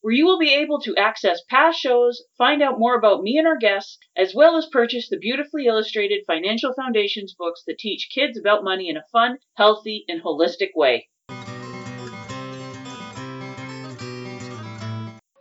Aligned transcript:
where 0.00 0.14
you 0.14 0.24
will 0.24 0.38
be 0.38 0.54
able 0.54 0.80
to 0.80 0.96
access 0.96 1.40
past 1.50 1.80
shows, 1.80 2.22
find 2.36 2.62
out 2.62 2.78
more 2.78 2.96
about 2.96 3.22
me 3.22 3.36
and 3.36 3.48
our 3.48 3.58
guests, 3.58 3.98
as 4.16 4.34
well 4.34 4.56
as 4.56 4.66
purchase 4.66 5.08
the 5.08 5.18
beautifully 5.18 5.66
illustrated 5.66 6.22
Financial 6.26 6.72
Foundations 6.74 7.34
books 7.36 7.62
that 7.66 7.78
teach 7.78 8.08
kids 8.14 8.38
about 8.38 8.62
money 8.62 8.88
in 8.88 8.96
a 8.96 9.04
fun, 9.10 9.38
healthy, 9.56 10.04
and 10.08 10.22
holistic 10.22 10.70
way. 10.76 11.08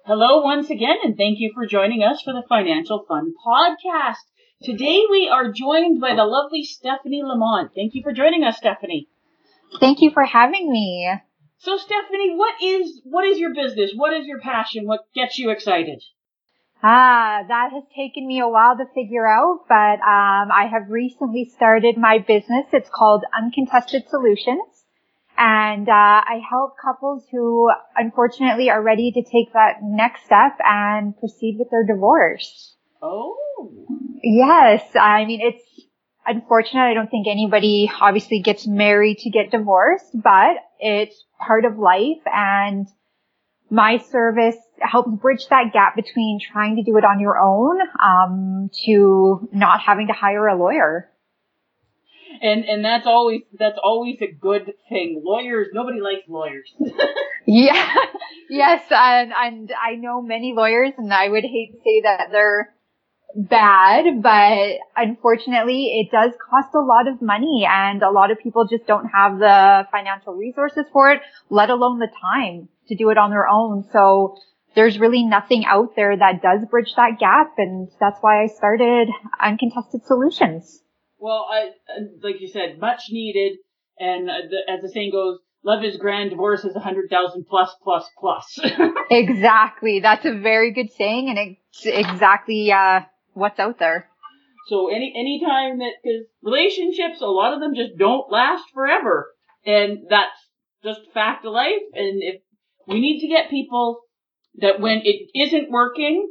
Hello 0.05 0.41
once 0.41 0.69
again, 0.69 0.97
and 1.03 1.17
thank 1.17 1.38
you 1.39 1.52
for 1.53 1.67
joining 1.67 2.02
us 2.02 2.22
for 2.22 2.33
the 2.33 2.44
Financial 2.47 3.05
Fun 3.08 3.33
podcast. 3.45 4.23
Today 4.63 5.03
we 5.09 5.30
are 5.30 5.52
joined 5.52 6.02
by 6.02 6.16
the 6.16 6.23
lovely 6.23 6.63
Stephanie 6.63 7.22
Lamont. 7.23 7.72
Thank 7.75 7.94
you 7.94 8.02
for 8.02 8.13
joining 8.13 8.44
us, 8.44 8.58
Stephanie. 8.58 9.08
Thank 9.80 10.02
you 10.02 10.09
for 10.09 10.23
having 10.23 10.72
me. 10.72 11.11
So 11.59 11.77
Stephanie, 11.77 12.36
what 12.36 12.55
is 12.61 13.02
what 13.03 13.25
is 13.25 13.39
your 13.39 13.53
business? 13.53 13.91
What 13.95 14.13
is 14.13 14.25
your 14.27 14.39
passion? 14.39 14.86
What 14.86 15.05
gets 15.16 15.39
you 15.39 15.50
excited? 15.50 16.03
Ah, 16.83 17.44
that 17.47 17.72
has 17.73 17.83
taken 17.95 18.27
me 18.27 18.39
a 18.39 18.47
while 18.47 18.77
to 18.77 18.86
figure 18.94 19.27
out, 19.27 19.66
but 19.67 20.00
um, 20.00 20.52
I 20.52 20.69
have 20.72 20.89
recently 20.89 21.45
started 21.55 21.97
my 21.97 22.19
business. 22.19 22.67
It's 22.72 22.89
called 22.89 23.23
Uncontested 23.35 24.08
Solutions, 24.09 24.85
and 25.35 25.89
uh, 25.89 25.91
I 25.91 26.39
help 26.47 26.73
couples 26.80 27.25
who 27.31 27.72
unfortunately 27.95 28.69
are 28.69 28.81
ready 28.81 29.11
to 29.11 29.23
take 29.23 29.53
that 29.53 29.78
next 29.81 30.25
step 30.25 30.58
and 30.63 31.17
proceed 31.17 31.58
with 31.58 31.69
their 31.72 31.85
divorce. 31.85 32.75
Oh. 33.02 33.35
Yes, 34.22 34.83
I 34.95 35.25
mean 35.25 35.41
it's 35.41 35.66
unfortunate. 36.28 36.81
I 36.81 36.94
don't 36.94 37.09
think 37.09 37.28
anybody 37.28 37.92
obviously 38.00 38.42
gets 38.42 38.67
married 38.67 39.20
to 39.20 39.30
get 39.30 39.52
divorced, 39.52 40.09
but 40.14 40.58
it's 40.80 41.16
part 41.39 41.66
of 41.66 41.78
life 41.78 42.22
and 42.25 42.88
my 43.69 43.97
service 43.97 44.56
helps 44.80 45.11
bridge 45.22 45.45
that 45.50 45.73
gap 45.73 45.95
between 45.95 46.39
trying 46.39 46.78
to 46.78 46.84
do 46.84 46.97
it 46.97 47.03
on 47.03 47.19
your 47.19 47.38
own, 47.38 47.80
um, 48.02 48.69
to 48.86 49.50
not 49.52 49.81
having 49.81 50.08
to 50.08 50.14
hire 50.14 50.47
a 50.47 50.56
lawyer. 50.56 51.09
And, 52.41 52.66
and 52.66 52.86
that's 52.86 53.08
always, 53.08 53.41
that's 53.58 53.80
always 53.84 54.17
a 54.22 54.31
good 54.31 54.73
thing. 54.89 55.22
Lawyers, 55.25 55.67
nobody 55.73 56.00
likes 56.00 56.28
lawyers. 56.28 56.72
yeah. 57.45 57.96
Yes. 58.50 58.81
And, 58.90 59.34
and 59.35 59.74
I 59.74 59.96
know 59.96 60.22
many 60.22 60.53
lawyers 60.56 60.94
and 60.97 61.13
I 61.13 61.28
would 61.28 61.44
hate 61.44 61.74
to 61.74 61.78
say 61.80 62.01
that 62.03 62.30
they're 62.31 62.74
bad, 63.38 64.22
but 64.24 64.78
unfortunately 64.96 66.00
it 66.02 66.12
does 66.12 66.31
cost 66.50 66.74
a 66.74 66.80
lot 66.80 67.08
of 67.08 67.22
money 67.22 67.68
and 67.70 68.02
a 68.02 68.09
lot 68.09 68.31
of 68.31 68.40
people 68.40 68.66
just 68.68 68.88
don't 68.88 69.08
have 69.09 69.38
the 69.38 69.88
financial 69.92 70.34
resources 70.34 70.86
for 70.92 71.12
it, 71.12 71.22
let 71.50 71.70
alone 71.70 72.00
the 72.00 72.09
time 72.22 72.68
to 72.88 72.96
do 72.96 73.09
it 73.12 73.18
on 73.18 73.30
their 73.30 73.48
own. 73.48 73.84
So 73.92 74.38
there's 74.75 74.98
really 74.98 75.24
nothing 75.24 75.66
out 75.66 75.96
there 75.96 76.18
that 76.18 76.42
does 76.42 76.66
bridge 76.70 76.94
that 76.96 77.20
gap 77.20 77.53
and 77.58 77.90
that's 78.00 78.18
why 78.22 78.44
I 78.44 78.48
started 78.48 79.09
Uncontested 79.40 80.04
Solutions. 80.06 80.81
Well, 81.19 81.48
I, 81.52 81.69
like 82.24 82.42
you 82.42 82.48
said, 82.48 82.80
much 82.80 83.04
needed. 83.12 83.59
And 84.00 84.28
the, 84.28 84.58
as 84.68 84.81
the 84.81 84.90
saying 84.90 85.12
goes, 85.12 85.40
love 85.64 85.84
is 85.84 85.98
grand, 85.98 86.31
divorce 86.31 86.64
is 86.64 86.75
a 86.75 86.80
hundred 86.80 87.09
thousand 87.09 87.46
plus, 87.48 87.75
plus, 87.84 88.08
plus. 88.19 88.59
exactly. 89.12 90.00
That's 90.00 90.25
a 90.25 90.34
very 90.34 90.72
good 90.72 90.92
saying 90.92 91.30
and 91.30 91.58
it's 91.72 91.86
exactly, 91.86 92.72
uh, 92.72 93.02
what's 93.38 93.59
out 93.59 93.80
there. 93.80 94.09
So 94.68 94.90
any 94.90 95.14
any 95.16 95.42
time 95.44 95.80
that 95.80 95.94
because 96.03 96.25
relationships, 96.44 97.22
a 97.22 97.25
lot 97.25 97.53
of 97.53 97.62
them 97.62 97.74
just 97.75 97.98
don't 97.98 98.31
last 98.31 98.66
forever, 98.74 99.28
and 99.66 100.00
that's 100.09 100.38
just 100.84 101.02
fact 101.14 101.46
of 101.46 101.53
life. 101.53 101.84
And 101.94 102.22
if 102.22 102.42
we 102.86 103.00
need 103.00 103.22
to 103.22 103.28
get 103.28 103.50
people 103.50 104.02
that 104.56 104.80
when 104.80 105.02
it 105.03 105.30
isn't 105.34 105.72
working 105.72 106.30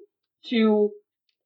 to 0.50 0.90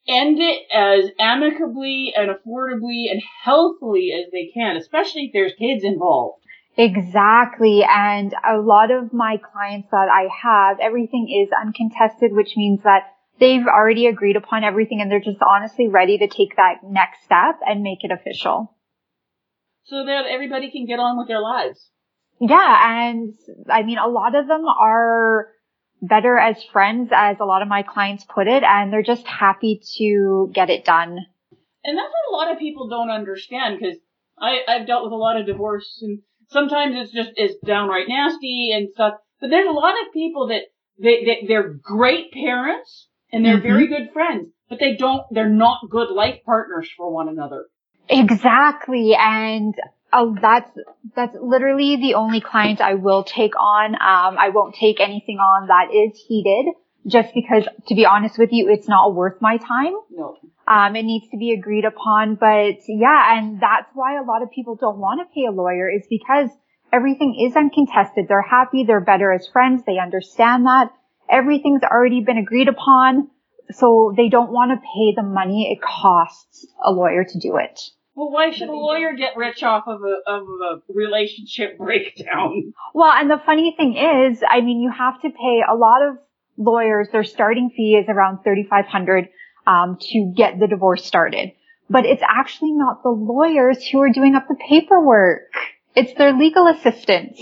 end 0.08 0.38
it 0.40 0.62
as 0.74 1.10
amicably 1.20 2.12
and 2.16 2.30
affordably 2.30 3.10
and 3.10 3.22
healthily 3.44 4.12
as 4.12 4.30
they 4.32 4.50
can, 4.52 4.76
especially 4.76 5.26
if 5.26 5.32
there's 5.32 5.52
kids 5.58 5.84
involved. 5.84 6.42
Exactly. 6.76 7.84
And 7.84 8.34
a 8.48 8.56
lot 8.58 8.90
of 8.90 9.12
my 9.12 9.36
clients 9.36 9.88
that 9.90 10.08
I 10.08 10.28
have, 10.42 10.78
everything 10.80 11.28
is 11.28 11.50
uncontested, 11.52 12.32
which 12.32 12.56
means 12.56 12.82
that 12.84 13.02
they've 13.40 13.66
already 13.66 14.06
agreed 14.06 14.36
upon 14.36 14.62
everything 14.62 15.00
and 15.00 15.10
they're 15.10 15.20
just 15.20 15.42
honestly 15.42 15.88
ready 15.88 16.18
to 16.18 16.28
take 16.28 16.56
that 16.56 16.84
next 16.84 17.24
step 17.24 17.56
and 17.66 17.82
make 17.82 17.98
it 18.02 18.12
official. 18.12 18.76
So 19.84 20.04
that 20.04 20.26
everybody 20.30 20.70
can 20.70 20.86
get 20.86 21.00
on 21.00 21.18
with 21.18 21.26
their 21.26 21.40
lives. 21.40 21.90
Yeah. 22.40 23.08
And 23.08 23.34
I 23.68 23.82
mean, 23.82 23.98
a 23.98 24.06
lot 24.06 24.34
of 24.34 24.46
them 24.46 24.64
are 24.66 25.48
better 26.02 26.38
as 26.38 26.62
friends 26.64 27.10
as 27.12 27.38
a 27.40 27.44
lot 27.44 27.62
of 27.62 27.68
my 27.68 27.82
clients 27.82 28.24
put 28.24 28.46
it 28.46 28.62
and 28.62 28.92
they're 28.92 29.02
just 29.02 29.26
happy 29.26 29.80
to 29.98 30.50
get 30.54 30.70
it 30.70 30.84
done. 30.84 31.18
And 31.82 31.98
that's 31.98 32.12
what 32.12 32.32
a 32.32 32.36
lot 32.36 32.52
of 32.52 32.58
people 32.58 32.88
don't 32.88 33.10
understand 33.10 33.78
because 33.78 33.96
I've 34.40 34.86
dealt 34.86 35.04
with 35.04 35.12
a 35.12 35.16
lot 35.16 35.38
of 35.38 35.46
divorce 35.46 35.98
and 36.02 36.20
sometimes 36.48 36.94
it's 36.96 37.12
just, 37.12 37.30
it's 37.36 37.54
downright 37.64 38.08
nasty 38.08 38.70
and 38.74 38.88
stuff. 38.94 39.14
But 39.40 39.50
there's 39.50 39.68
a 39.68 39.72
lot 39.72 39.94
of 39.94 40.12
people 40.12 40.48
that 40.48 40.62
they, 40.98 41.24
they 41.24 41.46
they're 41.48 41.68
great 41.68 42.32
parents 42.32 43.08
and 43.32 43.44
they're 43.44 43.58
mm-hmm. 43.58 43.62
very 43.62 43.86
good 43.86 44.12
friends, 44.12 44.48
but 44.68 44.78
they 44.78 44.96
don't, 44.96 45.22
they're 45.30 45.48
not 45.48 45.78
good 45.90 46.10
life 46.10 46.40
partners 46.44 46.88
for 46.96 47.12
one 47.12 47.28
another. 47.28 47.66
Exactly. 48.08 49.14
And 49.18 49.74
uh, 50.12 50.26
that's, 50.40 50.70
that's 51.14 51.36
literally 51.40 51.96
the 51.96 52.14
only 52.14 52.40
client 52.40 52.80
I 52.80 52.94
will 52.94 53.24
take 53.24 53.54
on. 53.58 53.94
Um, 53.94 54.38
I 54.38 54.50
won't 54.52 54.74
take 54.74 55.00
anything 55.00 55.38
on 55.38 55.68
that 55.68 55.94
is 55.94 56.20
heated 56.26 56.74
just 57.06 57.32
because 57.34 57.64
to 57.88 57.94
be 57.94 58.04
honest 58.04 58.38
with 58.38 58.50
you, 58.52 58.68
it's 58.68 58.88
not 58.88 59.14
worth 59.14 59.40
my 59.40 59.56
time. 59.56 59.94
No. 60.10 60.36
Um, 60.66 60.94
it 60.94 61.02
needs 61.02 61.28
to 61.30 61.36
be 61.36 61.52
agreed 61.52 61.84
upon, 61.84 62.36
but 62.36 62.76
yeah, 62.86 63.38
and 63.38 63.60
that's 63.60 63.88
why 63.94 64.18
a 64.18 64.22
lot 64.22 64.42
of 64.42 64.50
people 64.50 64.76
don't 64.76 64.98
want 64.98 65.20
to 65.20 65.34
pay 65.34 65.46
a 65.46 65.50
lawyer 65.50 65.90
is 65.90 66.06
because 66.08 66.48
everything 66.92 67.34
is 67.48 67.56
uncontested. 67.56 68.26
They're 68.28 68.42
happy. 68.42 68.84
They're 68.84 69.00
better 69.00 69.32
as 69.32 69.48
friends. 69.48 69.82
They 69.84 69.98
understand 69.98 70.66
that 70.66 70.92
everything's 71.30 71.82
already 71.82 72.22
been 72.22 72.38
agreed 72.38 72.68
upon. 72.68 73.28
So 73.72 74.12
they 74.16 74.28
don't 74.28 74.50
want 74.50 74.72
to 74.72 74.76
pay 74.78 75.14
the 75.14 75.22
money 75.22 75.70
it 75.72 75.80
costs 75.80 76.66
a 76.84 76.90
lawyer 76.90 77.24
to 77.24 77.38
do 77.38 77.56
it. 77.56 77.80
Well, 78.16 78.32
why 78.32 78.50
should 78.50 78.68
a 78.68 78.72
lawyer 78.72 79.14
get 79.16 79.36
rich 79.36 79.62
off 79.62 79.84
of 79.86 80.02
a, 80.02 80.30
of 80.30 80.42
a 80.42 80.92
relationship 80.92 81.78
breakdown? 81.78 82.74
Well, 82.94 83.12
and 83.12 83.30
the 83.30 83.40
funny 83.46 83.74
thing 83.76 83.96
is, 83.96 84.42
I 84.46 84.60
mean, 84.60 84.80
you 84.80 84.90
have 84.90 85.22
to 85.22 85.30
pay 85.30 85.60
a 85.68 85.74
lot 85.74 86.02
of 86.02 86.18
lawyers, 86.56 87.08
their 87.12 87.24
starting 87.24 87.70
fee 87.74 87.96
is 87.96 88.08
around 88.08 88.42
3500 88.44 89.28
um, 89.66 89.96
to 90.00 90.32
get 90.36 90.58
the 90.58 90.66
divorce 90.66 91.04
started. 91.04 91.52
But 91.88 92.06
it's 92.06 92.22
actually 92.22 92.72
not 92.72 93.02
the 93.02 93.10
lawyers 93.10 93.84
who 93.86 94.00
are 94.00 94.10
doing 94.10 94.34
up 94.34 94.46
the 94.48 94.56
paperwork. 94.68 95.50
It's 95.96 96.12
their 96.14 96.32
legal 96.32 96.68
assistants. 96.68 97.40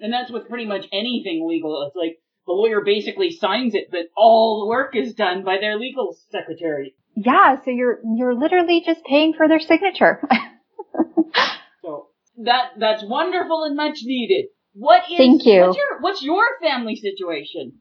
And 0.00 0.12
that's 0.12 0.30
with 0.30 0.48
pretty 0.48 0.66
much 0.66 0.86
anything 0.92 1.46
legal. 1.48 1.86
It's 1.86 1.96
like, 1.96 2.18
the 2.46 2.52
lawyer 2.52 2.82
basically 2.84 3.30
signs 3.30 3.74
it, 3.74 3.88
but 3.90 4.06
all 4.16 4.64
the 4.64 4.68
work 4.68 4.94
is 4.94 5.14
done 5.14 5.44
by 5.44 5.58
their 5.58 5.78
legal 5.78 6.16
secretary. 6.30 6.94
Yeah, 7.14 7.56
so 7.64 7.70
you're 7.70 7.98
you're 8.16 8.34
literally 8.34 8.82
just 8.84 9.04
paying 9.04 9.32
for 9.34 9.48
their 9.48 9.60
signature. 9.60 10.20
so 11.82 12.08
that 12.44 12.72
that's 12.78 13.02
wonderful 13.04 13.64
and 13.64 13.76
much 13.76 13.98
needed. 14.02 14.46
What 14.74 15.04
is 15.10 15.16
Thank 15.16 15.46
you. 15.46 15.62
What's 15.62 15.76
your 15.76 16.00
what's 16.00 16.22
your 16.22 16.44
family 16.60 16.96
situation? 16.96 17.80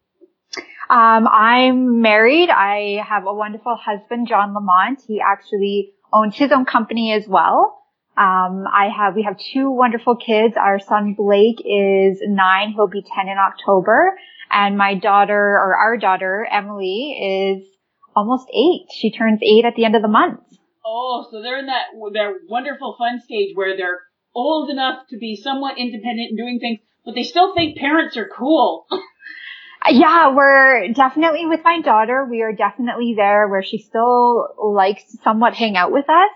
Um, 0.89 1.27
I'm 1.27 2.01
married. 2.01 2.49
I 2.49 3.03
have 3.07 3.25
a 3.25 3.33
wonderful 3.33 3.75
husband, 3.75 4.27
John 4.27 4.53
Lamont. 4.53 5.01
He 5.05 5.19
actually 5.19 5.93
owns 6.13 6.35
his 6.35 6.51
own 6.51 6.65
company 6.65 7.11
as 7.11 7.27
well. 7.27 7.84
Um, 8.17 8.65
I 8.71 8.89
have, 8.95 9.15
we 9.15 9.23
have 9.23 9.37
two 9.37 9.69
wonderful 9.69 10.15
kids. 10.15 10.55
Our 10.57 10.79
son 10.79 11.15
Blake 11.17 11.59
is 11.59 12.19
nine. 12.25 12.71
He'll 12.71 12.87
be 12.87 13.03
10 13.03 13.27
in 13.27 13.37
October. 13.37 14.17
And 14.49 14.77
my 14.77 14.95
daughter 14.95 15.35
or 15.35 15.75
our 15.75 15.97
daughter, 15.97 16.47
Emily, 16.49 17.59
is 17.59 17.67
almost 18.15 18.47
eight. 18.53 18.87
She 18.95 19.11
turns 19.11 19.41
eight 19.43 19.65
at 19.65 19.75
the 19.75 19.83
end 19.83 19.95
of 19.95 20.01
the 20.01 20.07
month. 20.07 20.39
Oh, 20.85 21.27
so 21.29 21.41
they're 21.41 21.59
in 21.59 21.65
that, 21.65 21.87
that 22.13 22.33
wonderful 22.47 22.95
fun 22.97 23.19
stage 23.19 23.55
where 23.55 23.75
they're 23.75 23.99
old 24.33 24.69
enough 24.69 25.07
to 25.09 25.17
be 25.17 25.35
somewhat 25.35 25.77
independent 25.77 26.29
and 26.29 26.37
doing 26.37 26.59
things, 26.59 26.79
but 27.03 27.15
they 27.15 27.23
still 27.23 27.53
think 27.53 27.77
parents 27.77 28.15
are 28.17 28.29
cool. 28.29 28.85
yeah, 29.89 30.33
we're 30.33 30.93
definitely 30.93 31.45
with 31.47 31.61
my 31.63 31.81
daughter. 31.81 32.27
We 32.29 32.43
are 32.43 32.53
definitely 32.53 33.15
there 33.17 33.47
where 33.47 33.63
she 33.63 33.79
still 33.79 34.47
likes 34.57 35.03
to 35.11 35.17
somewhat 35.23 35.53
hang 35.53 35.75
out 35.75 35.91
with 35.91 36.09
us. 36.09 36.31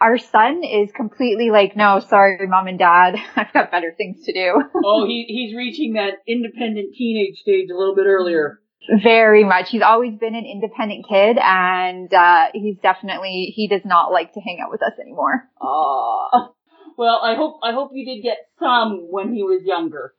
Our 0.00 0.18
son 0.18 0.62
is 0.64 0.90
completely 0.92 1.50
like, 1.50 1.76
no, 1.76 2.00
sorry, 2.00 2.46
mom 2.46 2.68
and 2.68 2.78
dad. 2.78 3.16
I've 3.36 3.52
got 3.52 3.70
better 3.70 3.94
things 3.96 4.24
to 4.24 4.32
do. 4.32 4.62
oh, 4.84 5.06
he, 5.06 5.24
he's 5.28 5.56
reaching 5.56 5.94
that 5.94 6.14
independent 6.26 6.94
teenage 6.94 7.38
stage 7.40 7.68
a 7.70 7.76
little 7.76 7.94
bit 7.94 8.06
earlier. 8.06 8.60
Very 9.02 9.44
much. 9.44 9.70
He's 9.70 9.82
always 9.82 10.16
been 10.18 10.34
an 10.34 10.46
independent 10.46 11.06
kid 11.08 11.36
and, 11.38 12.12
uh, 12.12 12.46
he's 12.54 12.76
definitely, 12.82 13.52
he 13.54 13.68
does 13.68 13.82
not 13.84 14.12
like 14.12 14.32
to 14.34 14.40
hang 14.40 14.60
out 14.64 14.70
with 14.70 14.82
us 14.82 14.92
anymore. 15.00 15.48
Ah. 15.60 16.52
Well, 16.96 17.20
I 17.22 17.34
hope, 17.34 17.60
I 17.62 17.72
hope 17.72 17.90
you 17.92 18.04
did 18.04 18.22
get 18.22 18.38
some 18.58 19.08
when 19.10 19.32
he 19.32 19.42
was 19.42 19.62
younger. 19.64 20.14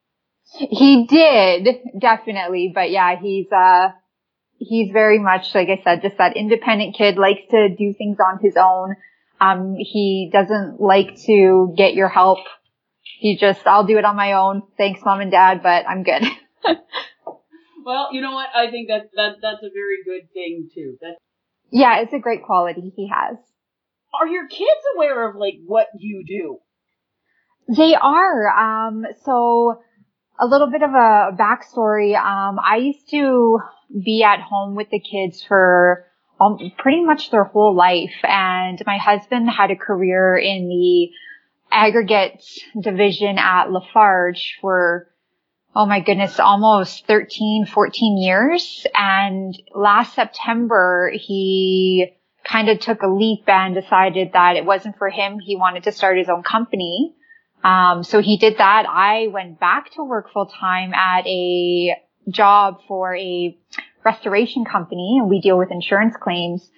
He 0.57 1.05
did, 1.07 1.67
definitely. 1.99 2.71
But 2.73 2.91
yeah, 2.91 3.15
he's, 3.19 3.51
uh, 3.51 3.89
he's 4.57 4.91
very 4.91 5.19
much, 5.19 5.55
like 5.55 5.69
I 5.69 5.81
said, 5.83 6.01
just 6.01 6.17
that 6.17 6.37
independent 6.37 6.95
kid, 6.95 7.17
likes 7.17 7.41
to 7.51 7.69
do 7.69 7.93
things 7.93 8.17
on 8.19 8.39
his 8.41 8.55
own. 8.55 8.95
Um, 9.39 9.75
he 9.77 10.29
doesn't 10.31 10.81
like 10.81 11.15
to 11.25 11.73
get 11.77 11.93
your 11.93 12.09
help. 12.09 12.39
He 13.19 13.37
just, 13.37 13.65
I'll 13.65 13.85
do 13.85 13.97
it 13.97 14.05
on 14.05 14.15
my 14.15 14.33
own. 14.33 14.63
Thanks, 14.77 15.01
mom 15.03 15.21
and 15.21 15.31
dad, 15.31 15.61
but 15.63 15.87
I'm 15.87 16.03
good. 16.03 16.23
well, 17.85 18.09
you 18.11 18.21
know 18.21 18.31
what? 18.31 18.47
I 18.55 18.69
think 18.69 18.89
that, 18.89 19.09
that, 19.15 19.37
that's 19.41 19.63
a 19.63 19.69
very 19.73 20.03
good 20.05 20.31
thing 20.33 20.69
too. 20.73 20.97
That's, 21.01 21.17
yeah, 21.71 21.99
it's 21.99 22.13
a 22.13 22.19
great 22.19 22.43
quality 22.43 22.93
he 22.95 23.09
has. 23.09 23.37
Are 24.19 24.27
your 24.27 24.47
kids 24.47 24.81
aware 24.95 25.29
of 25.29 25.35
like 25.35 25.55
what 25.65 25.87
you 25.97 26.23
do? 26.27 26.59
They 27.75 27.93
are. 27.95 28.87
Um, 28.87 29.05
so 29.23 29.81
a 30.39 30.47
little 30.47 30.71
bit 30.71 30.81
of 30.81 30.91
a 30.91 31.31
backstory. 31.37 32.15
Um, 32.15 32.57
I 32.59 32.77
used 32.77 33.09
to 33.11 33.59
be 33.93 34.23
at 34.23 34.39
home 34.41 34.75
with 34.75 34.89
the 34.89 34.99
kids 34.99 35.43
for 35.43 36.05
um, 36.39 36.57
pretty 36.77 37.03
much 37.03 37.31
their 37.31 37.43
whole 37.43 37.75
life. 37.75 38.15
And 38.23 38.81
my 38.85 38.97
husband 38.97 39.49
had 39.49 39.71
a 39.71 39.75
career 39.75 40.37
in 40.37 40.67
the 40.67 41.09
aggregates 41.71 42.59
division 42.79 43.37
at 43.37 43.71
Lafarge 43.71 44.57
for, 44.61 45.07
oh 45.75 45.85
my 45.85 45.99
goodness, 45.99 46.39
almost 46.39 47.05
13, 47.07 47.65
14 47.65 48.17
years. 48.17 48.85
And 48.95 49.55
last 49.75 50.15
September, 50.15 51.11
he 51.13 52.13
kind 52.43 52.69
of 52.69 52.79
took 52.79 53.01
a 53.01 53.07
leap 53.07 53.47
and 53.47 53.75
decided 53.75 54.31
that 54.33 54.55
it 54.55 54.65
wasn't 54.65 54.97
for 54.97 55.09
him. 55.09 55.39
He 55.39 55.55
wanted 55.55 55.83
to 55.83 55.91
start 55.91 56.17
his 56.17 56.29
own 56.29 56.43
company. 56.43 57.15
Um, 57.63 58.03
so 58.03 58.21
he 58.21 58.37
did 58.37 58.57
that. 58.57 58.85
I 58.87 59.27
went 59.27 59.59
back 59.59 59.91
to 59.95 60.03
work 60.03 60.31
full 60.31 60.45
time 60.45 60.93
at 60.93 61.27
a 61.27 61.95
job 62.29 62.79
for 62.87 63.15
a 63.15 63.57
restoration 64.03 64.65
company 64.65 65.17
and 65.19 65.29
we 65.29 65.41
deal 65.41 65.57
with 65.57 65.71
insurance 65.71 66.15
claims. 66.19 66.69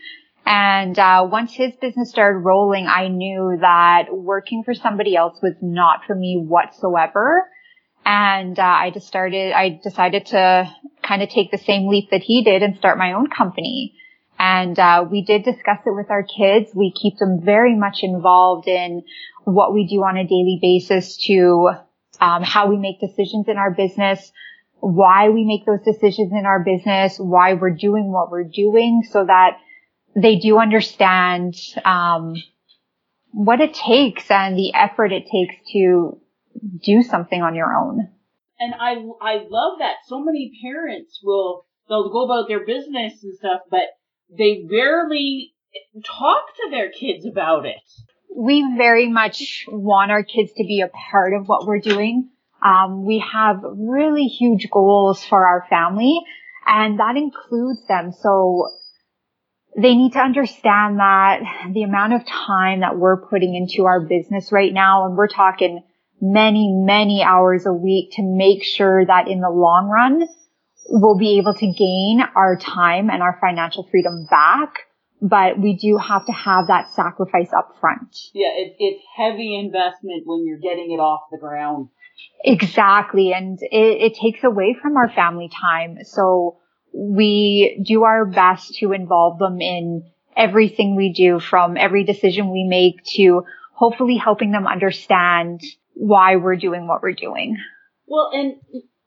And 0.46 0.98
uh, 0.98 1.28
once 1.30 1.54
his 1.54 1.74
business 1.80 2.10
started 2.10 2.40
rolling, 2.40 2.88
I 2.88 3.08
knew 3.08 3.58
that 3.62 4.06
working 4.12 4.64
for 4.64 4.74
somebody 4.74 5.16
else 5.16 5.40
was 5.42 5.54
not 5.62 6.02
for 6.08 6.16
me 6.16 6.44
whatsoever. 6.44 7.48
And 8.06 8.58
uh, 8.58 8.64
I 8.64 8.90
just 8.90 9.08
started, 9.08 9.54
I 9.54 9.80
decided 9.84 10.26
to 10.28 10.70
kind 11.04 11.22
of 11.22 11.30
take 11.30 11.52
the 11.52 11.60
same 11.60 11.88
leap 11.88 12.10
that 12.10 12.24
he 12.24 12.44
did 12.44 12.64
and 12.64 12.76
start 12.78 12.98
my 12.98 13.14
own 13.14 13.28
company. 13.30 13.96
And 14.40 14.78
uh, 14.80 15.06
we 15.10 15.24
did 15.24 15.44
discuss 15.44 15.78
it 15.86 15.94
with 15.94 16.10
our 16.10 16.24
kids. 16.24 16.72
We 16.74 16.92
keep 17.00 17.20
them 17.20 17.42
very 17.44 17.76
much 17.76 18.00
involved 18.02 18.68
in 18.68 19.04
what 19.44 19.72
we 19.72 19.86
do 19.86 19.98
on 19.98 20.18
a 20.18 20.24
daily 20.24 20.58
basis 20.60 21.18
to 21.28 21.70
um, 22.20 22.42
how 22.42 22.68
we 22.68 22.78
make 22.78 23.00
decisions 23.00 23.48
in 23.48 23.58
our 23.58 23.72
business, 23.72 24.32
why 24.82 25.30
we 25.30 25.46
make 25.46 25.66
those 25.66 25.82
decisions 25.86 26.32
in 26.34 26.46
our 26.46 26.64
business, 26.64 27.18
why 27.18 27.54
we're 27.54 27.76
doing 27.76 28.12
what 28.12 28.32
we're 28.32 28.44
doing 28.44 29.04
so 29.10 29.24
that 29.26 29.58
they 30.16 30.38
do 30.38 30.58
understand, 30.58 31.56
um, 31.86 32.34
what 33.32 33.62
it 33.62 33.74
takes 33.74 34.30
and 34.30 34.58
the 34.58 34.74
effort 34.74 35.14
it 35.14 35.28
takes 35.32 35.56
to 35.72 36.20
do 36.84 37.02
something 37.02 37.42
on 37.42 37.56
your 37.56 37.74
own. 37.74 38.10
And 38.60 38.74
I, 38.74 38.96
I 39.22 39.36
love 39.50 39.80
that 39.80 39.96
so 40.08 40.20
many 40.20 40.52
parents 40.64 41.20
will, 41.24 41.66
they'll 41.88 42.12
go 42.12 42.26
about 42.26 42.48
their 42.48 42.66
business 42.66 43.24
and 43.24 43.36
stuff, 43.38 43.62
but 43.70 43.86
they 44.38 44.66
rarely 44.70 45.54
talk 46.06 46.44
to 46.58 46.70
their 46.72 46.92
kids 46.92 47.26
about 47.26 47.66
it. 47.66 47.82
We 48.36 48.76
very 48.78 49.10
much 49.10 49.66
want 49.68 50.12
our 50.12 50.24
kids 50.24 50.52
to 50.58 50.64
be 50.64 50.82
a 50.82 50.90
part 50.90 51.34
of 51.34 51.48
what 51.48 51.66
we're 51.66 51.80
doing. 51.80 52.30
Um, 52.64 53.06
we 53.06 53.24
have 53.34 53.62
really 53.64 54.26
huge 54.26 54.70
goals 54.72 55.24
for 55.26 55.46
our 55.46 55.66
family 55.70 56.20
and 56.66 57.00
that 57.00 57.18
includes 57.18 57.86
them. 57.88 58.12
So 58.12 58.70
they 59.76 59.96
need 59.96 60.14
to 60.14 60.20
understand 60.20 61.00
that 61.00 61.40
the 61.74 61.84
amount 61.84 62.14
of 62.14 62.26
time 62.26 62.82
that 62.82 62.98
we're 62.98 63.26
putting 63.28 63.56
into 63.56 63.86
our 63.86 64.02
business 64.02 64.52
right 64.52 64.74
now, 64.74 65.06
and 65.06 65.16
we're 65.16 65.28
talking 65.28 65.84
many, 66.20 66.72
many 66.74 67.24
hours 67.24 67.66
a 67.66 67.74
week 67.74 68.12
to 68.14 68.24
make 68.24 68.64
sure 68.64 69.06
that 69.06 69.28
in 69.28 69.40
the 69.40 69.50
long 69.50 69.90
run, 69.90 70.28
we'll 70.90 71.18
be 71.18 71.38
able 71.38 71.54
to 71.54 71.72
gain 71.72 72.22
our 72.36 72.58
time 72.58 73.10
and 73.10 73.24
our 73.24 73.38
financial 73.40 73.88
freedom 73.90 74.28
back. 74.30 74.88
But 75.22 75.60
we 75.60 75.76
do 75.76 75.98
have 75.98 76.26
to 76.26 76.32
have 76.32 76.68
that 76.68 76.92
sacrifice 76.94 77.54
up 77.56 77.78
front. 77.80 78.18
Yeah, 78.34 78.50
it, 78.56 78.76
it's 78.80 79.04
heavy 79.16 79.56
investment 79.56 80.24
when 80.26 80.46
you're 80.46 80.58
getting 80.58 80.92
it 80.92 81.00
off 81.00 81.22
the 81.32 81.38
ground. 81.38 81.90
Exactly. 82.44 83.34
And 83.34 83.60
it, 83.62 84.14
it 84.14 84.16
takes 84.16 84.44
away 84.44 84.76
from 84.82 84.98
our 84.98 85.10
family 85.10 85.50
time. 85.62 86.00
So 86.04 86.58
we 86.94 87.84
do 87.86 88.04
our 88.04 88.26
best 88.26 88.76
to 88.80 88.92
involve 88.92 89.40
them 89.40 89.62
in 89.62 90.10
everything 90.36 90.96
we 90.96 91.14
do 91.14 91.40
from 91.40 91.78
every 91.78 92.04
decision 92.04 92.52
we 92.52 92.64
make 92.64 93.04
to 93.16 93.44
hopefully 93.74 94.18
helping 94.18 94.52
them 94.52 94.68
understand 94.68 95.62
why 95.94 96.36
we're 96.36 96.56
doing 96.56 96.88
what 96.88 97.02
we're 97.02 97.14
doing. 97.14 97.58
Well, 98.08 98.30
and 98.34 98.56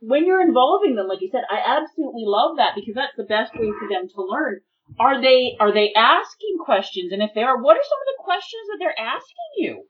when 0.00 0.26
you're 0.26 0.42
involving 0.42 0.96
them, 0.96 1.08
like 1.08 1.20
you 1.20 1.28
said, 1.30 1.42
I 1.50 1.78
absolutely 1.80 2.24
love 2.26 2.56
that 2.58 2.72
because 2.74 2.94
that's 2.94 3.16
the 3.16 3.24
best 3.24 3.54
way 3.54 3.70
for 3.78 3.88
them 3.88 4.08
to 4.08 4.22
learn. 4.22 4.60
Are 5.00 5.20
they, 5.20 5.56
are 5.60 5.72
they 5.72 5.92
asking 5.96 6.58
questions? 6.64 7.12
And 7.12 7.22
if 7.22 7.30
they 7.34 7.42
are, 7.42 7.60
what 7.60 7.76
are 7.76 7.82
some 7.82 7.98
of 8.00 8.08
the 8.16 8.22
questions 8.22 8.62
that 8.68 8.78
they're 8.78 8.98
asking 8.98 9.50
you? 9.56 9.84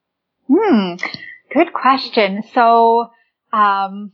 Hmm. 0.46 0.94
Good 1.54 1.72
question. 1.72 2.42
So, 2.52 3.10
um, 3.52 4.10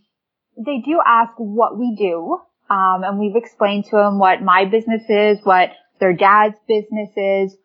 they 0.58 0.82
do 0.84 1.00
ask 1.04 1.32
what 1.38 1.78
we 1.78 1.96
do. 1.96 2.38
Um, 2.68 3.02
and 3.02 3.18
we've 3.18 3.34
explained 3.34 3.86
to 3.86 3.96
them 3.96 4.18
what 4.18 4.42
my 4.42 4.66
business 4.66 5.02
is, 5.08 5.38
what 5.42 5.70
their 5.98 6.12
dad's 6.12 6.56
business 6.68 7.10
is. 7.16 7.56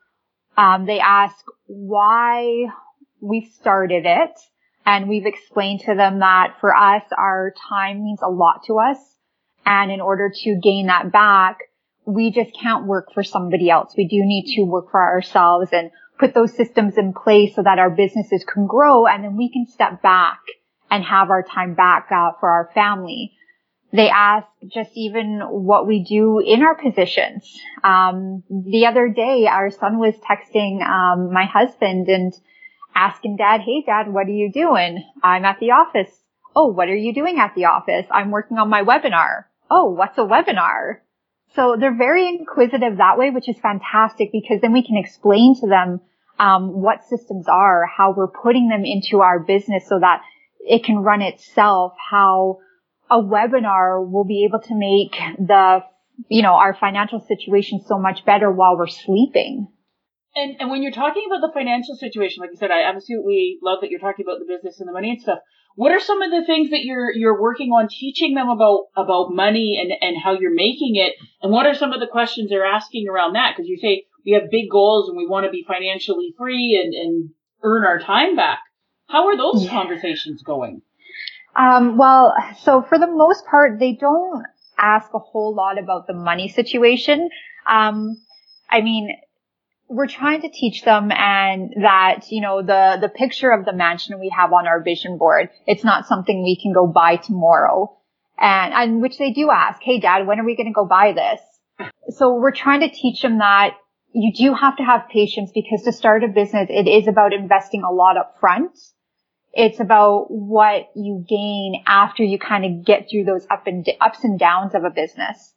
Um, 0.57 0.85
they 0.85 0.99
ask 0.99 1.35
why 1.67 2.67
we 3.21 3.51
started 3.59 4.05
it. 4.05 4.31
And 4.85 5.09
we've 5.09 5.25
explained 5.25 5.81
to 5.81 5.95
them 5.95 6.19
that 6.19 6.55
for 6.61 6.75
us, 6.75 7.03
our 7.15 7.53
time 7.69 8.03
means 8.03 8.19
a 8.23 8.29
lot 8.29 8.61
to 8.67 8.79
us. 8.79 8.97
And 9.65 9.91
in 9.91 9.99
order 9.99 10.31
to 10.33 10.59
gain 10.63 10.87
that 10.87 11.11
back, 11.11 11.57
we 12.05 12.31
just 12.31 12.51
can't 12.59 12.85
work 12.85 13.09
for 13.13 13.23
somebody 13.23 13.69
else. 13.69 13.93
We 13.97 14.07
do 14.07 14.17
need 14.21 14.55
to 14.55 14.63
work 14.63 14.91
for 14.91 15.01
ourselves 15.01 15.69
and 15.71 15.91
put 16.19 16.33
those 16.33 16.55
systems 16.55 16.97
in 16.97 17.13
place 17.13 17.55
so 17.55 17.63
that 17.63 17.79
our 17.79 17.89
businesses 17.89 18.45
can 18.51 18.67
grow 18.67 19.05
and 19.05 19.23
then 19.23 19.35
we 19.35 19.51
can 19.51 19.65
step 19.67 20.01
back 20.01 20.39
and 20.89 21.03
have 21.03 21.29
our 21.29 21.43
time 21.43 21.73
back 21.73 22.07
uh, 22.11 22.31
for 22.39 22.49
our 22.49 22.69
family. 22.73 23.33
They 23.91 24.09
ask 24.09 24.47
just 24.73 24.91
even 24.95 25.39
what 25.41 25.87
we 25.87 26.03
do 26.03 26.39
in 26.39 26.63
our 26.63 26.75
positions. 26.75 27.49
Um, 27.83 28.43
the 28.49 28.87
other 28.87 29.09
day, 29.09 29.47
our 29.47 29.71
son 29.71 29.99
was 29.99 30.15
texting 30.15 30.81
um, 30.85 31.31
my 31.31 31.45
husband 31.45 32.07
and 32.07 32.33
asking 32.93 33.37
dad, 33.37 33.61
"Hey, 33.61 33.83
dad, 33.85 34.11
what 34.11 34.27
are 34.27 34.31
you 34.31 34.51
doing?" 34.51 35.03
I'm 35.23 35.45
at 35.45 35.59
the 35.59 35.71
office. 35.71 36.11
Oh, 36.55 36.67
what 36.67 36.89
are 36.89 36.95
you 36.95 37.13
doing 37.13 37.39
at 37.39 37.55
the 37.55 37.65
office? 37.65 38.05
I'm 38.11 38.31
working 38.31 38.57
on 38.57 38.69
my 38.69 38.83
webinar. 38.83 39.45
Oh, 39.69 39.91
what's 39.91 40.17
a 40.17 40.21
webinar? 40.21 40.99
So 41.55 41.77
they're 41.79 41.95
very 41.95 42.27
inquisitive 42.27 42.97
that 42.97 43.17
way, 43.17 43.29
which 43.29 43.47
is 43.47 43.55
fantastic 43.61 44.29
because 44.31 44.59
then 44.61 44.73
we 44.73 44.85
can 44.85 44.97
explain 44.97 45.55
to 45.61 45.67
them 45.67 46.01
um, 46.37 46.81
what 46.81 47.05
systems 47.05 47.47
are, 47.47 47.85
how 47.85 48.13
we're 48.15 48.27
putting 48.27 48.67
them 48.67 48.83
into 48.83 49.21
our 49.21 49.39
business 49.39 49.87
so 49.87 49.99
that 49.99 50.21
it 50.59 50.83
can 50.83 50.97
run 50.97 51.21
itself, 51.21 51.93
how 52.11 52.59
a 53.09 53.21
webinar 53.21 54.05
will 54.09 54.25
be 54.25 54.45
able 54.49 54.59
to 54.59 54.75
make 54.75 55.15
the, 55.47 55.79
you 56.27 56.41
know, 56.41 56.55
our 56.55 56.75
financial 56.75 57.21
situation 57.21 57.81
so 57.85 57.97
much 57.97 58.25
better 58.25 58.51
while 58.51 58.77
we're 58.77 58.87
sleeping. 58.87 59.67
And 60.35 60.57
and 60.59 60.69
when 60.69 60.83
you're 60.83 60.91
talking 60.91 61.23
about 61.27 61.39
the 61.39 61.53
financial 61.53 61.95
situation, 61.95 62.41
like 62.41 62.49
you 62.51 62.57
said, 62.57 62.71
I 62.71 62.83
absolutely 62.83 63.57
love 63.63 63.79
that 63.81 63.89
you're 63.89 64.01
talking 64.01 64.25
about 64.25 64.39
the 64.39 64.53
business 64.53 64.81
and 64.81 64.89
the 64.89 64.93
money 64.93 65.11
and 65.11 65.21
stuff. 65.21 65.39
What 65.75 65.91
are 65.91 65.99
some 65.99 66.21
of 66.21 66.31
the 66.31 66.43
things 66.45 66.69
that 66.69 66.83
you're 66.83 67.11
you're 67.11 67.39
working 67.39 67.71
on 67.71 67.87
teaching 67.89 68.33
them 68.33 68.49
about 68.49 68.85
about 68.95 69.31
money 69.31 69.79
and 69.81 69.91
and 70.01 70.21
how 70.21 70.33
you're 70.33 70.53
making 70.53 70.95
it? 70.95 71.13
And 71.41 71.51
what 71.51 71.65
are 71.65 71.75
some 71.75 71.91
of 71.91 71.99
the 71.99 72.07
questions 72.07 72.49
they're 72.49 72.65
asking 72.65 73.07
around 73.07 73.33
that? 73.33 73.53
Because 73.55 73.67
you 73.67 73.77
say 73.77 74.05
we 74.25 74.31
have 74.33 74.49
big 74.49 74.69
goals 74.71 75.09
and 75.09 75.17
we 75.17 75.27
want 75.27 75.45
to 75.45 75.51
be 75.51 75.65
financially 75.67 76.33
free 76.37 76.81
and 76.81 76.93
and 76.93 77.29
earn 77.61 77.83
our 77.83 77.99
time 77.99 78.35
back. 78.35 78.59
How 79.07 79.27
are 79.27 79.37
those 79.37 79.65
yeah. 79.65 79.71
conversations 79.71 80.41
going? 80.41 80.81
Um, 81.55 81.97
well, 81.97 82.33
so 82.63 82.81
for 82.81 82.97
the 82.97 83.07
most 83.07 83.45
part, 83.45 83.79
they 83.79 83.93
don't 83.93 84.45
ask 84.77 85.13
a 85.13 85.19
whole 85.19 85.55
lot 85.55 85.77
about 85.77 86.07
the 86.07 86.13
money 86.13 86.49
situation. 86.49 87.29
Um, 87.67 88.17
I 88.69 88.81
mean, 88.81 89.09
we're 89.87 90.07
trying 90.07 90.41
to 90.41 90.49
teach 90.49 90.83
them 90.83 91.11
and 91.11 91.73
that, 91.81 92.31
you 92.31 92.41
know, 92.41 92.61
the, 92.61 92.97
the 93.01 93.09
picture 93.09 93.51
of 93.51 93.65
the 93.65 93.73
mansion 93.73 94.19
we 94.19 94.33
have 94.35 94.51
on 94.51 94.67
our 94.67 94.81
vision 94.81 95.17
board, 95.17 95.49
it's 95.67 95.83
not 95.83 96.07
something 96.07 96.43
we 96.43 96.59
can 96.61 96.73
go 96.73 96.87
buy 96.87 97.17
tomorrow. 97.17 97.95
And, 98.37 98.73
and 98.73 99.01
which 99.01 99.17
they 99.17 99.31
do 99.31 99.49
ask, 99.51 99.81
Hey 99.81 99.99
dad, 99.99 100.27
when 100.27 100.39
are 100.39 100.45
we 100.45 100.55
going 100.55 100.67
to 100.67 100.73
go 100.73 100.85
buy 100.85 101.13
this? 101.13 101.39
So 102.17 102.35
we're 102.35 102.51
trying 102.51 102.81
to 102.81 102.89
teach 102.89 103.21
them 103.21 103.39
that 103.39 103.75
you 104.15 104.31
do 104.33 104.53
have 104.53 104.77
to 104.77 104.83
have 104.83 105.09
patience 105.09 105.51
because 105.53 105.83
to 105.83 105.91
start 105.91 106.23
a 106.23 106.29
business, 106.29 106.67
it 106.69 106.87
is 106.87 107.07
about 107.07 107.33
investing 107.33 107.83
a 107.83 107.91
lot 107.91 108.17
up 108.17 108.37
front. 108.39 108.71
It's 109.51 109.79
about 109.79 110.27
what 110.29 110.89
you 110.95 111.25
gain 111.27 111.83
after 111.85 112.23
you 112.23 112.39
kind 112.39 112.65
of 112.65 112.85
get 112.85 113.07
through 113.09 113.25
those 113.25 113.45
up 113.51 113.67
and 113.67 113.85
ups 113.99 114.23
and 114.23 114.39
downs 114.39 114.73
of 114.73 114.85
a 114.85 114.89
business. 114.89 115.53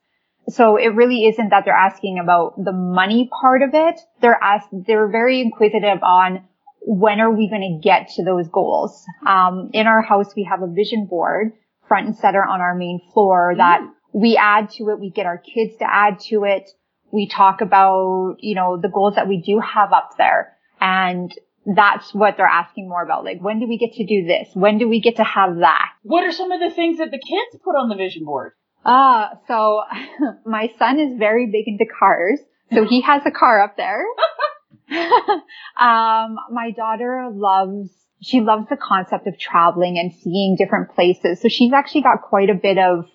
So 0.49 0.77
it 0.77 0.95
really 0.95 1.27
isn't 1.27 1.51
that 1.51 1.65
they're 1.65 1.75
asking 1.75 2.19
about 2.19 2.55
the 2.63 2.73
money 2.73 3.29
part 3.41 3.63
of 3.63 3.71
it. 3.75 4.01
They're 4.21 4.39
asked, 4.43 4.69
they're 4.73 5.09
very 5.09 5.41
inquisitive 5.41 6.03
on 6.03 6.45
when 6.81 7.21
are 7.21 7.31
we 7.31 7.51
going 7.51 7.81
to 7.81 7.87
get 7.87 8.09
to 8.17 8.25
those 8.25 8.49
goals? 8.49 9.05
Um, 9.27 9.71
in 9.75 9.87
our 9.87 10.01
house, 10.01 10.35
we 10.35 10.45
have 10.45 10.63
a 10.63 10.67
vision 10.67 11.07
board 11.07 11.53
front 11.87 12.07
and 12.07 12.17
center 12.17 12.43
on 12.43 12.61
our 12.61 12.75
main 12.75 13.01
floor 13.13 13.55
that 13.57 13.81
mm. 13.81 13.91
we 14.13 14.37
add 14.37 14.71
to 14.71 14.91
it. 14.91 15.01
We 15.01 15.11
get 15.11 15.27
our 15.27 15.39
kids 15.39 15.77
to 15.79 15.87
add 15.87 16.21
to 16.29 16.45
it. 16.45 16.71
We 17.11 17.29
talk 17.29 17.61
about, 17.61 18.37
you 18.41 18.55
know, 18.55 18.79
the 18.81 18.89
goals 18.89 19.17
that 19.17 19.29
we 19.29 19.43
do 19.43 19.61
have 19.61 19.93
up 19.93 20.17
there. 20.19 20.57
And 20.81 21.33
that's 21.75 22.15
what 22.15 22.37
they're 22.37 22.47
asking 22.47 22.89
more 22.89 23.03
about. 23.03 23.25
Like, 23.25 23.41
when 23.41 23.61
do 23.61 23.69
we 23.69 23.77
get 23.77 23.95
to 23.95 24.07
do 24.07 24.27
this? 24.27 24.49
When 24.55 24.79
do 24.79 24.89
we 24.89 25.01
get 25.01 25.17
to 25.17 25.25
have 25.25 25.59
that? 25.59 25.91
What 26.03 26.25
are 26.25 26.33
some 26.33 26.53
of 26.53 26.61
the 26.61 26.71
things 26.75 26.99
that 26.99 27.11
the 27.11 27.19
kids 27.19 27.63
put 27.63 27.77
on 27.77 27.89
the 27.89 27.97
vision 27.97 28.25
board? 28.25 28.53
Uh, 28.85 29.29
so 29.47 29.83
my 30.47 30.71
son 30.79 30.99
is 30.99 31.19
very 31.19 31.47
big 31.47 31.67
into 31.67 31.85
cars. 31.99 32.41
So 32.73 32.85
he 32.85 33.01
has 33.03 33.23
a 33.25 33.31
car 33.31 33.63
up 33.63 33.77
there. 33.77 34.05
um, 34.91 36.37
my 36.51 36.71
daughter 36.77 37.29
loves, 37.33 37.91
she 38.21 38.41
loves 38.41 38.69
the 38.69 38.77
concept 38.77 39.27
of 39.27 39.39
traveling 39.39 39.99
and 39.99 40.13
seeing 40.13 40.57
different 40.57 40.95
places. 40.95 41.41
So 41.41 41.49
she's 41.49 41.73
actually 41.73 42.03
got 42.03 42.23
quite 42.23 42.51
a 42.51 42.55
bit 42.55 42.79
of, 42.79 43.07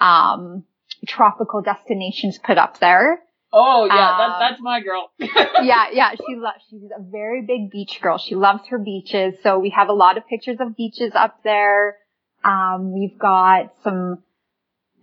um, 0.00 0.64
tropical 1.06 1.62
destinations 1.62 2.38
put 2.38 2.58
up 2.58 2.80
there. 2.80 3.20
Oh 3.52 3.86
yeah, 3.86 4.10
um, 4.10 4.18
that, 4.18 4.36
that's 4.40 4.60
my 4.60 4.80
girl. 4.80 5.10
yeah, 5.18 5.86
yeah, 5.92 6.10
she 6.14 6.36
loves. 6.36 6.58
She's 6.68 6.82
a 6.82 7.02
very 7.02 7.42
big 7.42 7.70
beach 7.70 8.00
girl. 8.02 8.18
She 8.18 8.34
loves 8.34 8.62
her 8.68 8.78
beaches. 8.78 9.34
So 9.42 9.58
we 9.58 9.70
have 9.70 9.88
a 9.88 9.92
lot 9.92 10.18
of 10.18 10.26
pictures 10.26 10.58
of 10.60 10.76
beaches 10.76 11.12
up 11.14 11.42
there. 11.44 11.96
Um, 12.44 12.92
we've 12.92 13.18
got 13.18 13.72
some 13.82 14.22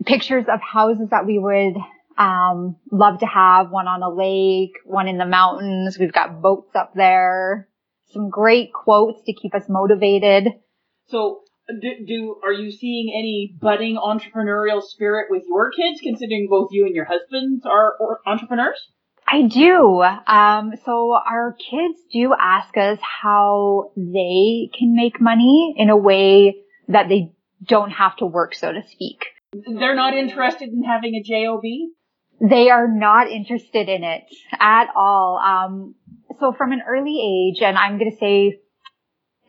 pictures 0.05 0.45
of 0.51 0.59
houses 0.61 1.09
that 1.11 1.25
we 1.25 1.39
would 1.39 1.75
um, 2.17 2.75
love 2.91 3.19
to 3.19 3.25
have. 3.25 3.69
One 3.69 3.87
on 3.87 4.03
a 4.03 4.09
lake, 4.09 4.73
one 4.85 5.07
in 5.07 5.17
the 5.17 5.25
mountains. 5.25 5.97
We've 5.99 6.13
got 6.13 6.41
boats 6.41 6.75
up 6.75 6.93
there. 6.95 7.67
Some 8.11 8.29
great 8.29 8.71
quotes 8.73 9.23
to 9.25 9.33
keep 9.33 9.55
us 9.55 9.63
motivated. 9.67 10.47
So 11.07 11.43
do, 11.67 11.91
do, 12.05 12.35
are 12.43 12.51
you 12.51 12.71
seeing 12.71 13.13
any 13.15 13.55
budding 13.59 13.95
entrepreneurial 13.95 14.81
spirit 14.81 15.27
with 15.29 15.43
your 15.47 15.71
kids 15.71 15.99
considering 16.01 16.47
both 16.49 16.69
you 16.71 16.85
and 16.85 16.95
your 16.95 17.05
husband 17.05 17.61
are 17.65 17.95
entrepreneurs 18.25 18.91
i 19.27 19.43
do 19.43 20.01
um, 20.27 20.73
so 20.85 21.13
our 21.13 21.53
kids 21.53 21.99
do 22.11 22.33
ask 22.37 22.75
us 22.77 22.99
how 23.01 23.91
they 23.95 24.69
can 24.77 24.95
make 24.95 25.21
money 25.21 25.73
in 25.77 25.89
a 25.89 25.97
way 25.97 26.55
that 26.89 27.07
they 27.07 27.31
don't 27.65 27.91
have 27.91 28.15
to 28.17 28.25
work 28.25 28.53
so 28.53 28.71
to 28.71 28.81
speak 28.89 29.25
they're 29.79 29.95
not 29.95 30.13
interested 30.13 30.69
in 30.69 30.83
having 30.83 31.15
a 31.15 31.23
job 31.23 31.61
they 32.41 32.69
are 32.69 32.87
not 32.87 33.29
interested 33.29 33.87
in 33.89 34.03
it 34.03 34.23
at 34.59 34.87
all 34.95 35.37
um, 35.37 35.95
so 36.39 36.53
from 36.53 36.71
an 36.71 36.81
early 36.87 37.19
age 37.21 37.61
and 37.61 37.77
i'm 37.77 37.97
going 37.97 38.11
to 38.11 38.17
say 38.17 38.59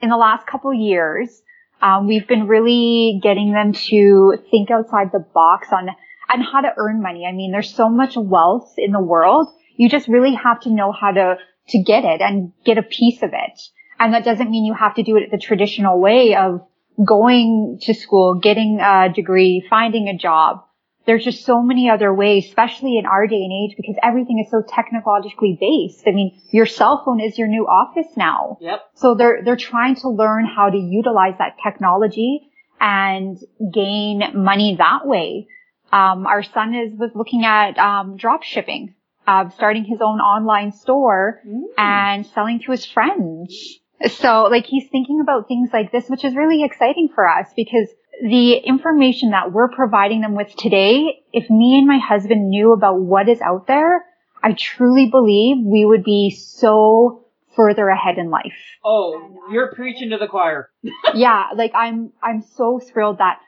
in 0.02 0.08
the 0.10 0.16
last 0.16 0.46
couple 0.46 0.72
years 0.72 1.42
um, 1.82 2.06
we've 2.06 2.26
been 2.26 2.46
really 2.46 3.20
getting 3.22 3.52
them 3.52 3.72
to 3.72 4.38
think 4.50 4.70
outside 4.70 5.10
the 5.12 5.24
box 5.34 5.68
on 5.70 5.88
on 6.32 6.40
how 6.40 6.60
to 6.60 6.72
earn 6.76 7.02
money. 7.02 7.26
I 7.26 7.32
mean, 7.32 7.52
there's 7.52 7.74
so 7.74 7.88
much 7.88 8.16
wealth 8.16 8.74
in 8.78 8.92
the 8.92 9.00
world. 9.00 9.48
You 9.76 9.88
just 9.88 10.08
really 10.08 10.34
have 10.34 10.60
to 10.60 10.70
know 10.70 10.92
how 10.92 11.12
to 11.12 11.36
to 11.68 11.82
get 11.82 12.04
it 12.04 12.20
and 12.20 12.52
get 12.64 12.78
a 12.78 12.82
piece 12.82 13.22
of 13.22 13.30
it. 13.32 13.60
And 13.98 14.12
that 14.12 14.24
doesn't 14.24 14.50
mean 14.50 14.64
you 14.64 14.74
have 14.74 14.94
to 14.96 15.02
do 15.02 15.16
it 15.16 15.30
the 15.30 15.38
traditional 15.38 16.00
way 16.00 16.34
of 16.34 16.66
going 17.02 17.78
to 17.82 17.94
school, 17.94 18.34
getting 18.34 18.80
a 18.80 19.12
degree, 19.12 19.66
finding 19.68 20.08
a 20.08 20.16
job 20.16 20.64
there's 21.06 21.24
just 21.24 21.44
so 21.44 21.62
many 21.62 21.90
other 21.90 22.12
ways, 22.12 22.46
especially 22.46 22.96
in 22.98 23.06
our 23.06 23.26
day 23.26 23.42
and 23.42 23.52
age, 23.52 23.76
because 23.76 23.96
everything 24.02 24.42
is 24.44 24.50
so 24.50 24.62
technologically 24.62 25.58
based. 25.60 26.04
I 26.06 26.12
mean, 26.12 26.40
your 26.50 26.66
cell 26.66 27.02
phone 27.04 27.20
is 27.20 27.38
your 27.38 27.48
new 27.48 27.66
office 27.66 28.16
now. 28.16 28.58
Yep. 28.60 28.80
So 28.94 29.14
they're, 29.14 29.42
they're 29.44 29.56
trying 29.56 29.96
to 29.96 30.08
learn 30.08 30.46
how 30.46 30.70
to 30.70 30.76
utilize 30.76 31.34
that 31.38 31.56
technology 31.62 32.50
and 32.80 33.38
gain 33.72 34.22
money 34.34 34.76
that 34.78 35.06
way. 35.06 35.48
Um, 35.92 36.26
our 36.26 36.42
son 36.42 36.74
is, 36.74 36.98
was 36.98 37.10
looking 37.14 37.44
at, 37.44 37.78
um, 37.78 38.16
drop 38.16 38.42
shipping, 38.42 38.94
uh, 39.26 39.50
starting 39.50 39.84
his 39.84 40.00
own 40.00 40.20
online 40.20 40.72
store 40.72 41.40
mm. 41.46 41.62
and 41.76 42.26
selling 42.26 42.60
to 42.64 42.72
his 42.72 42.84
friends. 42.86 43.78
So 44.08 44.44
like 44.44 44.66
he's 44.66 44.88
thinking 44.90 45.20
about 45.20 45.48
things 45.48 45.70
like 45.72 45.92
this, 45.92 46.08
which 46.08 46.24
is 46.24 46.34
really 46.34 46.62
exciting 46.64 47.08
for 47.14 47.28
us 47.28 47.48
because 47.56 47.88
the 48.22 48.54
information 48.54 49.30
that 49.30 49.52
we're 49.52 49.68
providing 49.68 50.20
them 50.20 50.34
with 50.34 50.54
today, 50.56 51.22
if 51.32 51.50
me 51.50 51.78
and 51.78 51.86
my 51.86 51.98
husband 51.98 52.48
knew 52.48 52.72
about 52.72 53.00
what 53.00 53.28
is 53.28 53.40
out 53.40 53.66
there, 53.66 54.04
I 54.42 54.52
truly 54.52 55.08
believe 55.10 55.56
we 55.64 55.84
would 55.84 56.04
be 56.04 56.30
so 56.30 57.24
further 57.56 57.88
ahead 57.88 58.18
in 58.18 58.30
life. 58.30 58.52
Oh, 58.84 59.36
you're 59.50 59.72
preaching 59.74 60.10
to 60.10 60.18
the 60.18 60.26
choir. 60.26 60.70
yeah, 61.14 61.48
like 61.56 61.72
I'm, 61.74 62.12
I'm 62.22 62.42
so 62.42 62.78
thrilled 62.78 63.18
that 63.18 63.40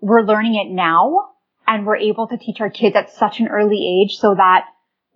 we're 0.00 0.22
learning 0.22 0.56
it 0.56 0.72
now 0.72 1.30
and 1.66 1.86
we're 1.86 1.96
able 1.96 2.26
to 2.28 2.36
teach 2.36 2.60
our 2.60 2.70
kids 2.70 2.96
at 2.96 3.10
such 3.10 3.40
an 3.40 3.48
early 3.48 4.02
age 4.04 4.16
so 4.16 4.34
that 4.34 4.66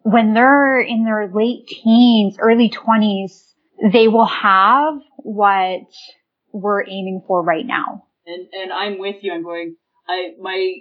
when 0.02 0.34
they're 0.34 0.80
in 0.80 1.04
their 1.04 1.28
late 1.32 1.66
teens, 1.66 2.36
early 2.38 2.68
twenties, 2.68 3.42
they 3.92 4.08
will 4.08 4.26
have 4.26 4.94
what 5.18 5.82
we're 6.52 6.82
aiming 6.82 7.22
for 7.26 7.42
right 7.42 7.66
now 7.66 8.06
and 8.26 8.46
and 8.52 8.72
I'm 8.72 8.98
with 8.98 9.16
you. 9.22 9.32
I'm 9.32 9.42
going. 9.42 9.76
I 10.08 10.30
my 10.40 10.74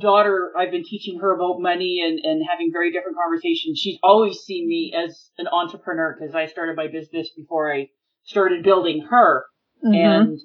daughter. 0.00 0.52
I've 0.58 0.70
been 0.70 0.84
teaching 0.84 1.20
her 1.20 1.34
about 1.34 1.60
money 1.60 2.02
and 2.04 2.18
and 2.18 2.42
having 2.48 2.70
very 2.72 2.92
different 2.92 3.16
conversations. 3.16 3.78
She's 3.78 3.98
always 4.02 4.38
seen 4.38 4.68
me 4.68 4.92
as 4.96 5.30
an 5.38 5.46
entrepreneur 5.48 6.16
because 6.18 6.34
I 6.34 6.46
started 6.46 6.76
my 6.76 6.88
business 6.88 7.30
before 7.36 7.72
I 7.72 7.88
started 8.24 8.64
building 8.64 9.06
her. 9.10 9.44
Mm-hmm. 9.84 9.94
And 9.94 10.38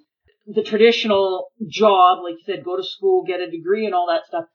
the 0.48 0.63
traditional 0.63 1.48
job, 1.67 2.20
like 2.24 2.36
you 2.36 2.44
said, 2.46 2.63
go 2.63 2.77
to 2.77 2.84
school, 2.84 3.24
get 3.25 3.41
a 3.41 3.51
degree, 3.51 3.86
and 3.86 3.94
all 3.94 4.08
that 4.08 4.25
stuff. 4.25 4.46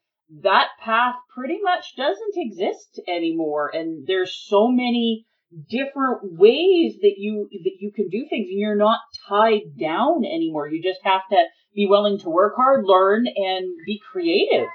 That 0.43 0.69
path 0.83 1.17
pretty 1.35 1.59
much 1.63 1.95
doesn't 1.97 2.35
exist 2.37 3.01
anymore. 3.07 3.71
And 3.75 4.07
there's 4.07 4.35
so 4.35 4.69
many 4.69 5.27
different 5.69 6.39
ways 6.39 6.95
that 7.03 7.15
you 7.19 7.49
that 7.51 7.77
you 7.81 7.93
can 7.95 8.09
do 8.09 8.27
things 8.29 8.49
and 8.49 8.59
you're 8.59 8.77
not 8.77 9.01
tied 9.29 9.79
down 9.79 10.25
anymore. 10.25 10.69
You 10.69 10.83
just 10.83 11.01
have 11.05 11.23
to 11.31 11.37
be 11.75 11.87
willing 11.87 12.19
to 12.21 12.29
work 12.29 12.55
hard, 12.57 12.85
learn, 12.85 13.27
and 13.27 13.67
be 13.87 14.01
creative. 14.13 14.69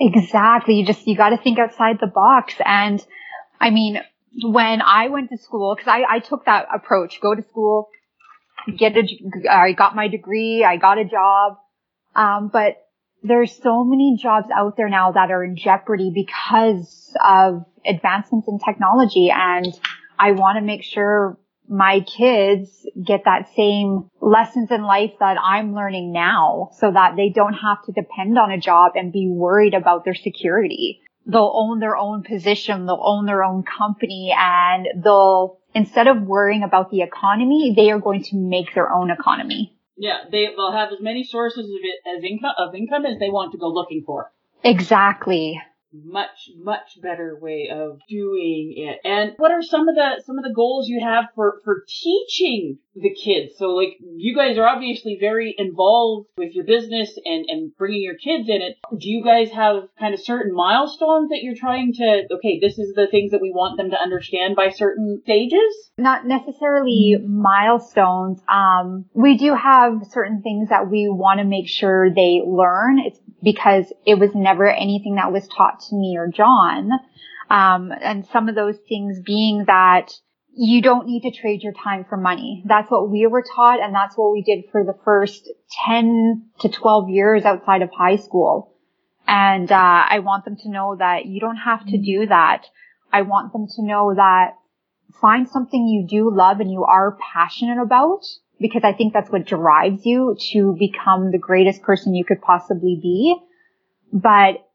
Exactly. 0.00 0.74
You 0.76 0.86
just, 0.86 1.06
you 1.06 1.16
got 1.16 1.30
to 1.30 1.36
think 1.36 1.58
outside 1.58 1.98
the 2.00 2.06
box. 2.06 2.54
And 2.64 3.04
I 3.60 3.70
mean, 3.70 4.00
when 4.42 4.82
I 4.82 5.08
went 5.08 5.30
to 5.30 5.38
school, 5.38 5.76
cause 5.76 5.86
I, 5.86 6.02
I 6.08 6.18
took 6.18 6.46
that 6.46 6.66
approach, 6.74 7.20
go 7.20 7.34
to 7.34 7.42
school, 7.42 7.88
get 8.76 8.96
a, 8.96 9.06
I 9.50 9.72
got 9.72 9.94
my 9.94 10.08
degree, 10.08 10.64
I 10.64 10.76
got 10.76 10.98
a 10.98 11.04
job. 11.04 11.56
Um, 12.16 12.50
but 12.52 12.76
there's 13.22 13.56
so 13.62 13.84
many 13.84 14.18
jobs 14.20 14.48
out 14.54 14.76
there 14.76 14.88
now 14.88 15.12
that 15.12 15.30
are 15.30 15.42
in 15.42 15.56
jeopardy 15.56 16.12
because 16.14 17.16
of 17.24 17.64
advancements 17.86 18.48
in 18.48 18.58
technology. 18.58 19.30
And 19.30 19.66
I 20.18 20.32
want 20.32 20.56
to 20.56 20.62
make 20.62 20.82
sure 20.82 21.38
my 21.68 22.00
kids 22.00 22.86
get 23.02 23.22
that 23.24 23.48
same 23.56 24.10
lessons 24.20 24.70
in 24.70 24.82
life 24.82 25.12
that 25.20 25.36
I'm 25.42 25.74
learning 25.74 26.12
now 26.12 26.70
so 26.78 26.90
that 26.92 27.16
they 27.16 27.30
don't 27.30 27.54
have 27.54 27.82
to 27.86 27.92
depend 27.92 28.38
on 28.38 28.50
a 28.50 28.58
job 28.58 28.92
and 28.96 29.12
be 29.12 29.28
worried 29.30 29.74
about 29.74 30.04
their 30.04 30.14
security. 30.14 31.00
They'll 31.26 31.52
own 31.54 31.80
their 31.80 31.96
own 31.96 32.22
position. 32.22 32.86
They'll 32.86 33.02
own 33.02 33.24
their 33.24 33.42
own 33.42 33.62
company 33.62 34.34
and 34.36 34.86
they'll 35.02 35.58
instead 35.74 36.06
of 36.06 36.22
worrying 36.22 36.62
about 36.62 36.90
the 36.90 37.00
economy, 37.00 37.72
they 37.74 37.90
are 37.90 37.98
going 37.98 38.22
to 38.24 38.36
make 38.36 38.74
their 38.74 38.92
own 38.92 39.10
economy. 39.10 39.74
Yeah, 39.96 40.18
they, 40.30 40.48
they'll 40.54 40.72
have 40.72 40.92
as 40.92 41.00
many 41.00 41.24
sources 41.24 41.64
of 41.64 41.80
it 41.82 42.16
as 42.16 42.24
income 42.24 42.54
of 42.58 42.74
income 42.74 43.06
as 43.06 43.18
they 43.18 43.30
want 43.30 43.52
to 43.52 43.58
go 43.58 43.68
looking 43.68 44.02
for. 44.06 44.30
Exactly 44.62 45.60
much 46.02 46.50
much 46.58 47.00
better 47.00 47.38
way 47.40 47.68
of 47.72 48.00
doing 48.08 48.74
it. 48.76 48.98
And 49.04 49.32
what 49.36 49.52
are 49.52 49.62
some 49.62 49.88
of 49.88 49.94
the 49.94 50.22
some 50.24 50.38
of 50.38 50.44
the 50.44 50.52
goals 50.54 50.88
you 50.88 51.00
have 51.02 51.26
for 51.34 51.60
for 51.64 51.84
teaching 51.88 52.78
the 52.94 53.14
kids? 53.14 53.54
So 53.58 53.66
like 53.66 53.96
you 54.16 54.34
guys 54.34 54.58
are 54.58 54.66
obviously 54.66 55.18
very 55.20 55.54
involved 55.56 56.28
with 56.36 56.52
your 56.54 56.64
business 56.64 57.16
and 57.24 57.44
and 57.48 57.76
bringing 57.76 58.02
your 58.02 58.16
kids 58.16 58.48
in 58.48 58.62
it. 58.62 58.76
Do 58.90 59.08
you 59.08 59.22
guys 59.24 59.50
have 59.52 59.88
kind 59.98 60.14
of 60.14 60.20
certain 60.20 60.54
milestones 60.54 61.30
that 61.30 61.40
you're 61.42 61.56
trying 61.56 61.92
to 61.94 62.22
okay 62.32 62.58
this 62.60 62.78
is 62.78 62.94
the 62.94 63.06
things 63.10 63.30
that 63.30 63.40
we 63.40 63.50
want 63.50 63.76
them 63.76 63.90
to 63.90 64.00
understand 64.00 64.56
by 64.56 64.70
certain 64.70 65.20
stages? 65.22 65.90
Not 65.96 66.26
necessarily 66.26 67.18
milestones. 67.24 68.40
Um 68.48 69.04
we 69.14 69.36
do 69.36 69.54
have 69.54 70.06
certain 70.10 70.42
things 70.42 70.70
that 70.70 70.90
we 70.90 71.08
want 71.08 71.38
to 71.38 71.44
make 71.44 71.68
sure 71.68 72.12
they 72.12 72.42
learn. 72.44 72.98
It's 72.98 73.18
because 73.44 73.92
it 74.06 74.18
was 74.18 74.30
never 74.34 74.68
anything 74.68 75.16
that 75.16 75.32
was 75.32 75.46
taught 75.48 75.80
to 75.88 75.94
me 75.94 76.16
or 76.18 76.28
John. 76.28 76.90
Um, 77.50 77.92
and 78.00 78.26
some 78.26 78.48
of 78.48 78.54
those 78.54 78.78
things 78.88 79.20
being 79.24 79.64
that 79.66 80.12
you 80.56 80.80
don't 80.80 81.06
need 81.06 81.22
to 81.22 81.30
trade 81.30 81.62
your 81.62 81.72
time 81.72 82.04
for 82.08 82.16
money. 82.16 82.62
That's 82.66 82.90
what 82.90 83.10
we 83.10 83.26
were 83.26 83.44
taught 83.54 83.80
and 83.80 83.94
that's 83.94 84.16
what 84.16 84.32
we 84.32 84.42
did 84.42 84.70
for 84.72 84.84
the 84.84 84.98
first 85.04 85.48
10 85.86 86.46
to 86.60 86.68
12 86.68 87.10
years 87.10 87.44
outside 87.44 87.82
of 87.82 87.90
high 87.90 88.16
school. 88.16 88.72
And, 89.26 89.70
uh, 89.70 90.06
I 90.08 90.20
want 90.20 90.44
them 90.44 90.56
to 90.62 90.70
know 90.70 90.96
that 90.98 91.26
you 91.26 91.40
don't 91.40 91.56
have 91.56 91.84
to 91.86 91.98
do 91.98 92.26
that. 92.26 92.66
I 93.12 93.22
want 93.22 93.52
them 93.52 93.66
to 93.76 93.82
know 93.82 94.14
that 94.14 94.54
find 95.20 95.48
something 95.48 95.86
you 95.86 96.06
do 96.06 96.34
love 96.34 96.60
and 96.60 96.70
you 96.70 96.84
are 96.84 97.16
passionate 97.32 97.80
about 97.80 98.24
because 98.64 98.80
I 98.82 98.94
think 98.94 99.12
that's 99.12 99.30
what 99.30 99.44
drives 99.44 100.06
you 100.06 100.38
to 100.52 100.74
become 100.78 101.30
the 101.30 101.36
greatest 101.36 101.82
person 101.82 102.14
you 102.14 102.24
could 102.24 102.40
possibly 102.40 102.98
be. 102.98 103.36
But 104.10 104.66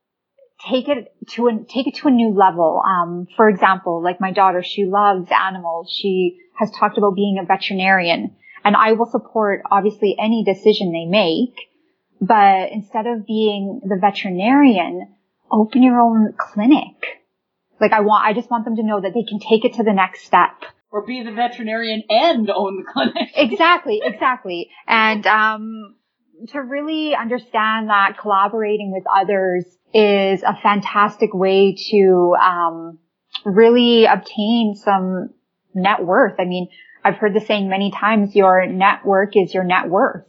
take 0.69 0.87
it 0.87 1.11
to 1.29 1.47
a, 1.47 1.63
take 1.67 1.87
it 1.87 1.95
to 1.95 2.07
a 2.07 2.11
new 2.11 2.31
level. 2.31 2.83
Um, 2.85 3.25
for 3.35 3.49
example, 3.49 4.03
like 4.03 4.21
my 4.21 4.31
daughter, 4.31 4.61
she 4.61 4.85
loves 4.85 5.29
animals. 5.31 5.91
She 5.91 6.37
has 6.59 6.69
talked 6.69 6.99
about 6.99 7.15
being 7.15 7.39
a 7.41 7.45
veterinarian 7.47 8.35
and 8.63 8.75
I 8.75 8.91
will 8.91 9.07
support 9.07 9.63
obviously 9.71 10.15
any 10.19 10.43
decision 10.43 10.91
they 10.91 11.05
make. 11.05 11.55
But 12.21 12.71
instead 12.71 13.07
of 13.07 13.25
being 13.25 13.81
the 13.83 13.97
veterinarian, 13.99 15.15
open 15.51 15.81
your 15.81 15.99
own 15.99 16.35
clinic. 16.37 17.23
Like 17.81 17.91
I 17.91 18.01
want, 18.01 18.23
I 18.27 18.33
just 18.33 18.51
want 18.51 18.65
them 18.65 18.75
to 18.75 18.83
know 18.83 19.01
that 19.01 19.15
they 19.15 19.23
can 19.23 19.39
take 19.39 19.65
it 19.65 19.77
to 19.77 19.83
the 19.83 19.93
next 19.93 20.25
step 20.25 20.51
or 20.91 21.05
be 21.05 21.23
the 21.23 21.31
veterinarian 21.31 22.03
and 22.09 22.49
own 22.49 22.77
the 22.77 22.91
clinic. 22.91 23.29
exactly, 23.35 24.01
exactly. 24.03 24.69
And 24.87 25.25
um, 25.27 25.95
to 26.49 26.59
really 26.59 27.15
understand 27.15 27.89
that 27.89 28.17
collaborating 28.19 28.91
with 28.91 29.03
others 29.13 29.65
is 29.93 30.43
a 30.43 30.55
fantastic 30.61 31.33
way 31.33 31.75
to 31.91 32.35
um, 32.41 32.99
really 33.45 34.05
obtain 34.05 34.75
some 34.75 35.29
net 35.73 36.03
worth. 36.03 36.35
I 36.39 36.45
mean, 36.45 36.69
I've 37.03 37.15
heard 37.15 37.33
the 37.33 37.41
saying 37.41 37.69
many 37.69 37.91
times: 37.91 38.35
your 38.35 38.65
network 38.67 39.35
is 39.35 39.53
your 39.53 39.63
net 39.63 39.89
worth. 39.89 40.25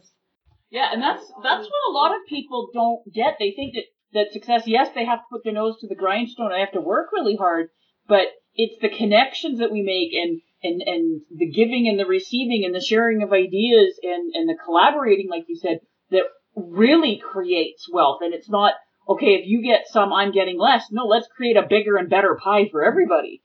Yeah, 0.69 0.89
and 0.91 1.01
that's 1.01 1.21
that's 1.43 1.67
what 1.67 1.89
a 1.89 1.93
lot 1.93 2.15
of 2.15 2.27
people 2.27 2.69
don't 2.73 3.01
get. 3.13 3.35
They 3.39 3.51
think 3.55 3.75
that 3.75 3.83
that 4.13 4.33
success, 4.33 4.63
yes, 4.65 4.89
they 4.93 5.05
have 5.05 5.19
to 5.19 5.25
put 5.31 5.43
their 5.43 5.53
nose 5.53 5.79
to 5.79 5.87
the 5.87 5.95
grindstone. 5.95 6.51
I 6.51 6.59
have 6.59 6.73
to 6.73 6.81
work 6.81 7.11
really 7.11 7.35
hard, 7.35 7.69
but 8.07 8.27
it's 8.55 8.81
the 8.81 8.89
connections 8.89 9.59
that 9.59 9.71
we 9.71 9.81
make 9.81 10.13
and 10.13 10.41
and 10.63 10.81
and 10.85 11.21
the 11.35 11.49
giving 11.49 11.87
and 11.87 11.99
the 11.99 12.05
receiving 12.05 12.63
and 12.65 12.73
the 12.73 12.81
sharing 12.81 13.23
of 13.23 13.31
ideas 13.33 13.99
and 14.03 14.33
and 14.33 14.49
the 14.49 14.57
collaborating, 14.63 15.29
like 15.29 15.45
you 15.47 15.55
said, 15.55 15.79
that 16.11 16.23
really 16.55 17.21
creates 17.31 17.87
wealth. 17.91 18.19
And 18.21 18.33
it's 18.33 18.49
not 18.49 18.73
okay 19.07 19.35
if 19.35 19.47
you 19.47 19.63
get 19.63 19.87
some, 19.87 20.13
I'm 20.13 20.31
getting 20.31 20.59
less. 20.59 20.85
No, 20.91 21.05
let's 21.05 21.27
create 21.35 21.57
a 21.57 21.67
bigger 21.67 21.97
and 21.97 22.09
better 22.09 22.37
pie 22.41 22.69
for 22.71 22.83
everybody. 22.83 23.41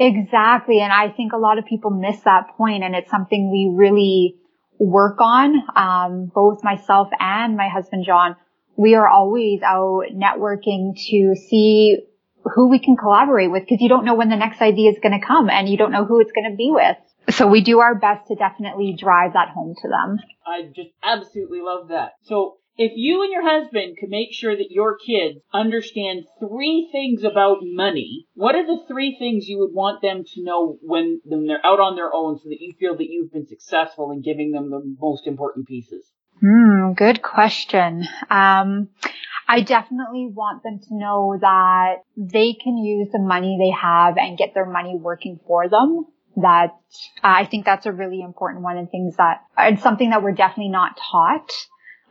Exactly, 0.00 0.80
and 0.80 0.92
I 0.92 1.10
think 1.10 1.32
a 1.32 1.38
lot 1.38 1.58
of 1.58 1.64
people 1.64 1.90
miss 1.90 2.20
that 2.20 2.50
point, 2.56 2.84
and 2.84 2.94
it's 2.94 3.10
something 3.10 3.50
we 3.50 3.74
really 3.76 4.36
work 4.78 5.20
on. 5.20 5.56
Um, 5.74 6.30
both 6.32 6.62
myself 6.62 7.08
and 7.18 7.56
my 7.56 7.68
husband 7.68 8.04
John, 8.06 8.36
we 8.76 8.94
are 8.94 9.08
always 9.08 9.60
out 9.62 10.04
networking 10.14 10.94
to 11.10 11.34
see 11.34 11.98
who 12.44 12.68
we 12.68 12.78
can 12.78 12.96
collaborate 12.96 13.50
with 13.50 13.62
because 13.62 13.80
you 13.80 13.88
don't 13.88 14.04
know 14.04 14.14
when 14.14 14.28
the 14.28 14.36
next 14.36 14.60
idea 14.60 14.90
is 14.90 14.98
going 15.02 15.18
to 15.18 15.26
come 15.26 15.50
and 15.50 15.68
you 15.68 15.76
don't 15.76 15.92
know 15.92 16.04
who 16.04 16.20
it's 16.20 16.32
going 16.32 16.50
to 16.50 16.56
be 16.56 16.70
with. 16.70 16.96
So 17.34 17.46
we 17.46 17.62
do 17.62 17.80
our 17.80 17.94
best 17.94 18.28
to 18.28 18.34
definitely 18.34 18.96
drive 18.98 19.34
that 19.34 19.50
home 19.50 19.74
to 19.82 19.88
them. 19.88 20.18
I 20.46 20.62
just 20.74 20.90
absolutely 21.02 21.60
love 21.60 21.88
that. 21.88 22.12
So 22.22 22.56
if 22.78 22.92
you 22.94 23.22
and 23.22 23.32
your 23.32 23.42
husband 23.42 23.96
could 23.98 24.08
make 24.08 24.32
sure 24.32 24.56
that 24.56 24.70
your 24.70 24.96
kids 24.96 25.40
understand 25.52 26.26
three 26.38 26.88
things 26.92 27.24
about 27.24 27.58
money, 27.60 28.26
what 28.34 28.54
are 28.54 28.64
the 28.64 28.84
three 28.86 29.16
things 29.18 29.48
you 29.48 29.58
would 29.58 29.74
want 29.74 30.00
them 30.00 30.22
to 30.24 30.44
know 30.44 30.78
when, 30.80 31.20
when 31.24 31.46
they're 31.46 31.66
out 31.66 31.80
on 31.80 31.96
their 31.96 32.14
own 32.14 32.38
so 32.38 32.48
that 32.48 32.60
you 32.60 32.72
feel 32.78 32.96
that 32.96 33.08
you've 33.10 33.32
been 33.32 33.48
successful 33.48 34.12
in 34.12 34.22
giving 34.22 34.52
them 34.52 34.70
the 34.70 34.80
most 35.00 35.26
important 35.26 35.66
pieces? 35.66 36.06
Hmm, 36.40 36.92
good 36.92 37.20
question. 37.20 38.06
Um, 38.30 38.90
I 39.50 39.62
definitely 39.62 40.30
want 40.30 40.62
them 40.62 40.78
to 40.78 40.94
know 40.94 41.38
that 41.40 42.02
they 42.18 42.52
can 42.52 42.76
use 42.76 43.08
the 43.10 43.18
money 43.18 43.56
they 43.58 43.70
have 43.70 44.18
and 44.18 44.36
get 44.36 44.52
their 44.52 44.66
money 44.66 44.94
working 44.94 45.40
for 45.46 45.68
them. 45.68 46.04
That 46.36 46.76
I 47.24 47.46
think 47.46 47.64
that's 47.64 47.86
a 47.86 47.92
really 47.92 48.20
important 48.20 48.62
one 48.62 48.76
and 48.76 48.88
things 48.90 49.16
that 49.16 49.40
it's 49.58 49.82
something 49.82 50.10
that 50.10 50.22
we're 50.22 50.32
definitely 50.32 50.70
not 50.70 50.98
taught. 51.10 51.50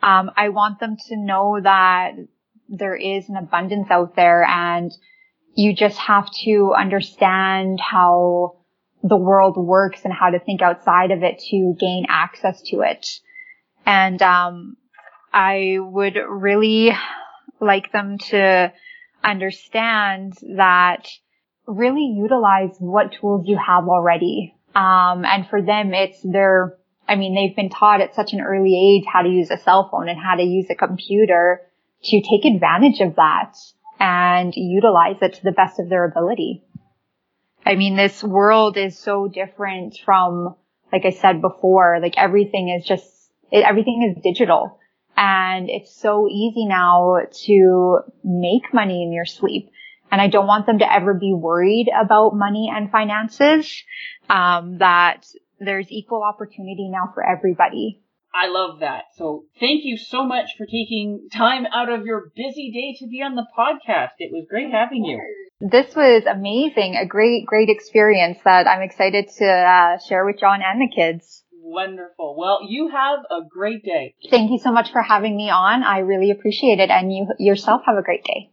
Um, 0.02 0.32
I 0.36 0.50
want 0.50 0.80
them 0.80 0.98
to 1.10 1.16
know 1.16 1.60
that 1.62 2.14
there 2.68 2.96
is 2.96 3.30
an 3.30 3.38
abundance 3.38 3.88
out 3.90 4.16
there 4.16 4.44
and 4.44 4.92
you 5.56 5.76
just 5.76 5.98
have 5.98 6.30
to 6.44 6.74
understand 6.78 7.80
how 7.80 8.58
the 9.04 9.16
world 9.16 9.56
works 9.58 10.02
and 10.04 10.14
how 10.14 10.32
to 10.32 10.40
think 10.40 10.62
outside 10.62 11.12
of 11.12 11.24
it 11.24 11.40
to 11.52 11.76
gain 11.80 12.06
access 12.10 12.62
to 12.64 12.82
it. 12.82 13.08
And, 13.86 14.22
um, 14.22 14.76
I 15.34 15.78
would 15.80 16.18
really 16.28 16.92
like 17.60 17.92
them 17.92 18.18
to 18.30 18.72
understand 19.24 20.34
that 20.56 21.08
really 21.66 22.16
utilize 22.18 22.76
what 22.80 23.14
tools 23.20 23.46
you 23.46 23.58
have 23.58 23.86
already. 23.88 24.56
Um, 24.76 25.26
and 25.26 25.48
for 25.48 25.62
them, 25.62 25.94
it's 25.94 26.20
their, 26.24 26.78
I 27.08 27.16
mean, 27.16 27.36
they've 27.36 27.56
been 27.56 27.70
taught 27.70 28.02
at 28.02 28.16
such 28.16 28.34
an 28.34 28.42
early 28.42 28.76
age 28.76 29.06
how 29.12 29.22
to 29.22 29.30
use 29.30 29.50
a 29.52 29.58
cell 29.58 29.90
phone 29.92 30.08
and 30.08 30.20
how 30.20 30.36
to 30.36 30.44
use 30.44 30.68
a 30.70 30.76
computer 30.76 31.62
to 32.04 32.22
take 32.22 32.46
advantage 32.46 33.02
of 33.02 33.16
that 33.16 33.56
and 34.00 34.54
utilize 34.56 35.18
it 35.22 35.34
to 35.34 35.44
the 35.44 35.52
best 35.52 35.80
of 35.80 35.90
their 35.90 36.06
ability. 36.06 36.64
I 37.66 37.76
mean, 37.76 37.98
this 37.98 38.24
world 38.24 38.78
is 38.78 38.98
so 38.98 39.28
different 39.28 39.98
from, 40.06 40.56
like 40.94 41.06
I 41.06 41.10
said 41.10 41.42
before, 41.42 42.00
like 42.02 42.14
everything 42.18 42.70
is 42.70 42.86
just, 42.86 43.06
it, 43.52 43.66
everything 43.66 44.14
is 44.16 44.24
digital. 44.24 44.80
And 45.18 45.70
it's 45.70 46.00
so 46.00 46.28
easy 46.30 46.68
now 46.68 47.18
to 47.46 48.00
make 48.24 48.74
money 48.74 49.04
in 49.04 49.12
your 49.12 49.26
sleep. 49.26 49.72
And 50.12 50.22
I 50.22 50.28
don't 50.28 50.48
want 50.48 50.68
them 50.68 50.80
to 50.80 50.94
ever 50.94 51.14
be 51.16 51.34
worried 51.34 51.88
about 51.90 52.36
money 52.36 52.72
and 52.74 52.92
finances. 52.92 53.84
Um, 54.30 54.78
that 54.78 55.26
there's 55.60 55.88
equal 55.90 56.24
opportunity 56.24 56.90
now 56.90 57.12
for 57.14 57.26
everybody. 57.28 58.02
I 58.34 58.48
love 58.50 58.82
that. 58.82 59.06
So 59.16 59.46
thank 59.60 59.82
you 59.84 59.98
so 59.98 60.24
much 60.24 60.52
for 60.58 60.66
taking 60.66 61.28
time 61.34 61.66
out 61.74 61.90
of 61.90 62.06
your 62.06 62.32
busy 62.36 62.72
day 62.72 62.96
to 63.00 63.10
be 63.10 63.24
on 63.24 63.36
the 63.36 63.48
podcast. 63.58 64.12
It 64.20 64.32
was 64.32 64.46
great 64.50 64.72
having 64.72 65.06
you. 65.06 65.20
This 65.60 65.96
was 65.96 66.24
amazing. 66.30 66.96
A 66.96 67.08
great, 67.08 67.48
great 67.48 67.70
experience 67.70 68.38
that 68.46 68.68
I'm 68.68 68.84
excited 68.84 69.30
to 69.40 69.46
uh, 69.46 69.98
share 70.08 70.24
with 70.24 70.40
John 70.40 70.60
and 70.64 70.80
the 70.80 70.94
kids. 70.94 71.44
Wonderful. 71.70 72.38
Well, 72.38 72.60
you 72.66 72.88
have 72.88 73.20
a 73.30 73.44
great 73.46 73.84
day. 73.84 74.16
Thank 74.30 74.52
you 74.52 74.58
so 74.58 74.72
much 74.72 74.90
for 74.94 75.02
having 75.02 75.36
me 75.36 75.50
on. 75.50 75.84
I 75.84 76.00
really 76.00 76.32
appreciate 76.32 76.80
it. 76.80 76.90
And 76.90 77.14
you 77.14 77.28
yourself 77.40 77.82
have 77.86 77.98
a 77.98 78.02
great 78.02 78.24
day. 78.24 78.50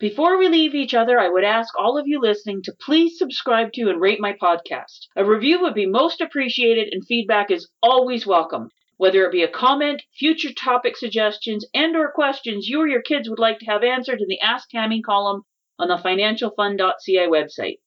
Before 0.00 0.36
we 0.36 0.48
leave 0.48 0.74
each 0.74 0.94
other, 0.94 1.20
I 1.20 1.28
would 1.28 1.44
ask 1.44 1.78
all 1.78 1.96
of 1.96 2.08
you 2.08 2.20
listening 2.20 2.62
to 2.64 2.74
please 2.84 3.18
subscribe 3.18 3.72
to 3.74 3.88
and 3.88 4.00
rate 4.00 4.18
my 4.18 4.32
podcast. 4.32 5.06
A 5.14 5.24
review 5.24 5.62
would 5.62 5.74
be 5.74 5.86
most 5.86 6.20
appreciated 6.20 6.88
and 6.92 7.06
feedback 7.06 7.52
is 7.52 7.70
always 7.84 8.26
welcome. 8.26 8.70
Whether 8.96 9.24
it 9.24 9.30
be 9.32 9.44
a 9.44 9.48
comment, 9.48 10.02
future 10.18 10.52
topic 10.52 10.96
suggestions, 10.96 11.64
and 11.72 11.94
or 11.94 12.10
questions 12.10 12.68
you 12.68 12.80
or 12.80 12.88
your 12.88 13.02
kids 13.02 13.30
would 13.30 13.38
like 13.38 13.60
to 13.60 13.66
have 13.66 13.84
answered 13.84 14.20
in 14.20 14.26
the 14.26 14.40
Ask 14.40 14.70
Tammy 14.70 15.02
column 15.02 15.42
on 15.78 15.86
the 15.86 15.96
financialfun.ca 15.96 17.28
website. 17.28 17.78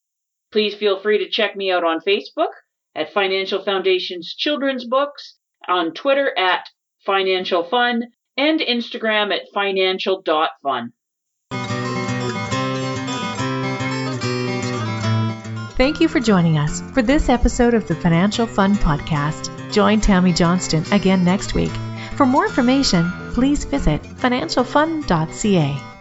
Please 0.56 0.74
feel 0.74 1.02
free 1.02 1.18
to 1.18 1.30
check 1.30 1.54
me 1.58 1.70
out 1.70 1.84
on 1.84 2.00
Facebook 2.00 2.54
at 2.96 3.12
Financial 3.12 3.62
Foundation's 3.62 4.34
Children's 4.34 4.86
Books, 4.86 5.36
on 5.68 5.94
Twitter 5.94 6.32
at 6.38 6.70
Financial 7.06 7.62
Fun, 7.62 8.04
and 8.38 8.62
Instagram 8.62 9.36
at 9.36 9.50
financial.fun. 9.54 10.94
Thank 15.76 16.00
you 16.00 16.08
for 16.08 16.22
joining 16.22 16.58
us 16.58 16.80
for 16.94 17.02
this 17.02 17.28
episode 17.28 17.74
of 17.74 17.90
the 17.90 17.96
Financial 17.96 18.48
Fun 18.48 18.76
Podcast. 18.76 19.74
Join 19.74 20.00
Tammy 20.00 20.32
Johnston 20.32 20.86
again 20.94 21.26
next 21.26 21.54
week. 21.54 21.74
For 22.16 22.26
more 22.26 22.46
information, 22.46 23.12
please 23.34 23.66
visit 23.66 24.02
financialfun.ca. 24.04 25.95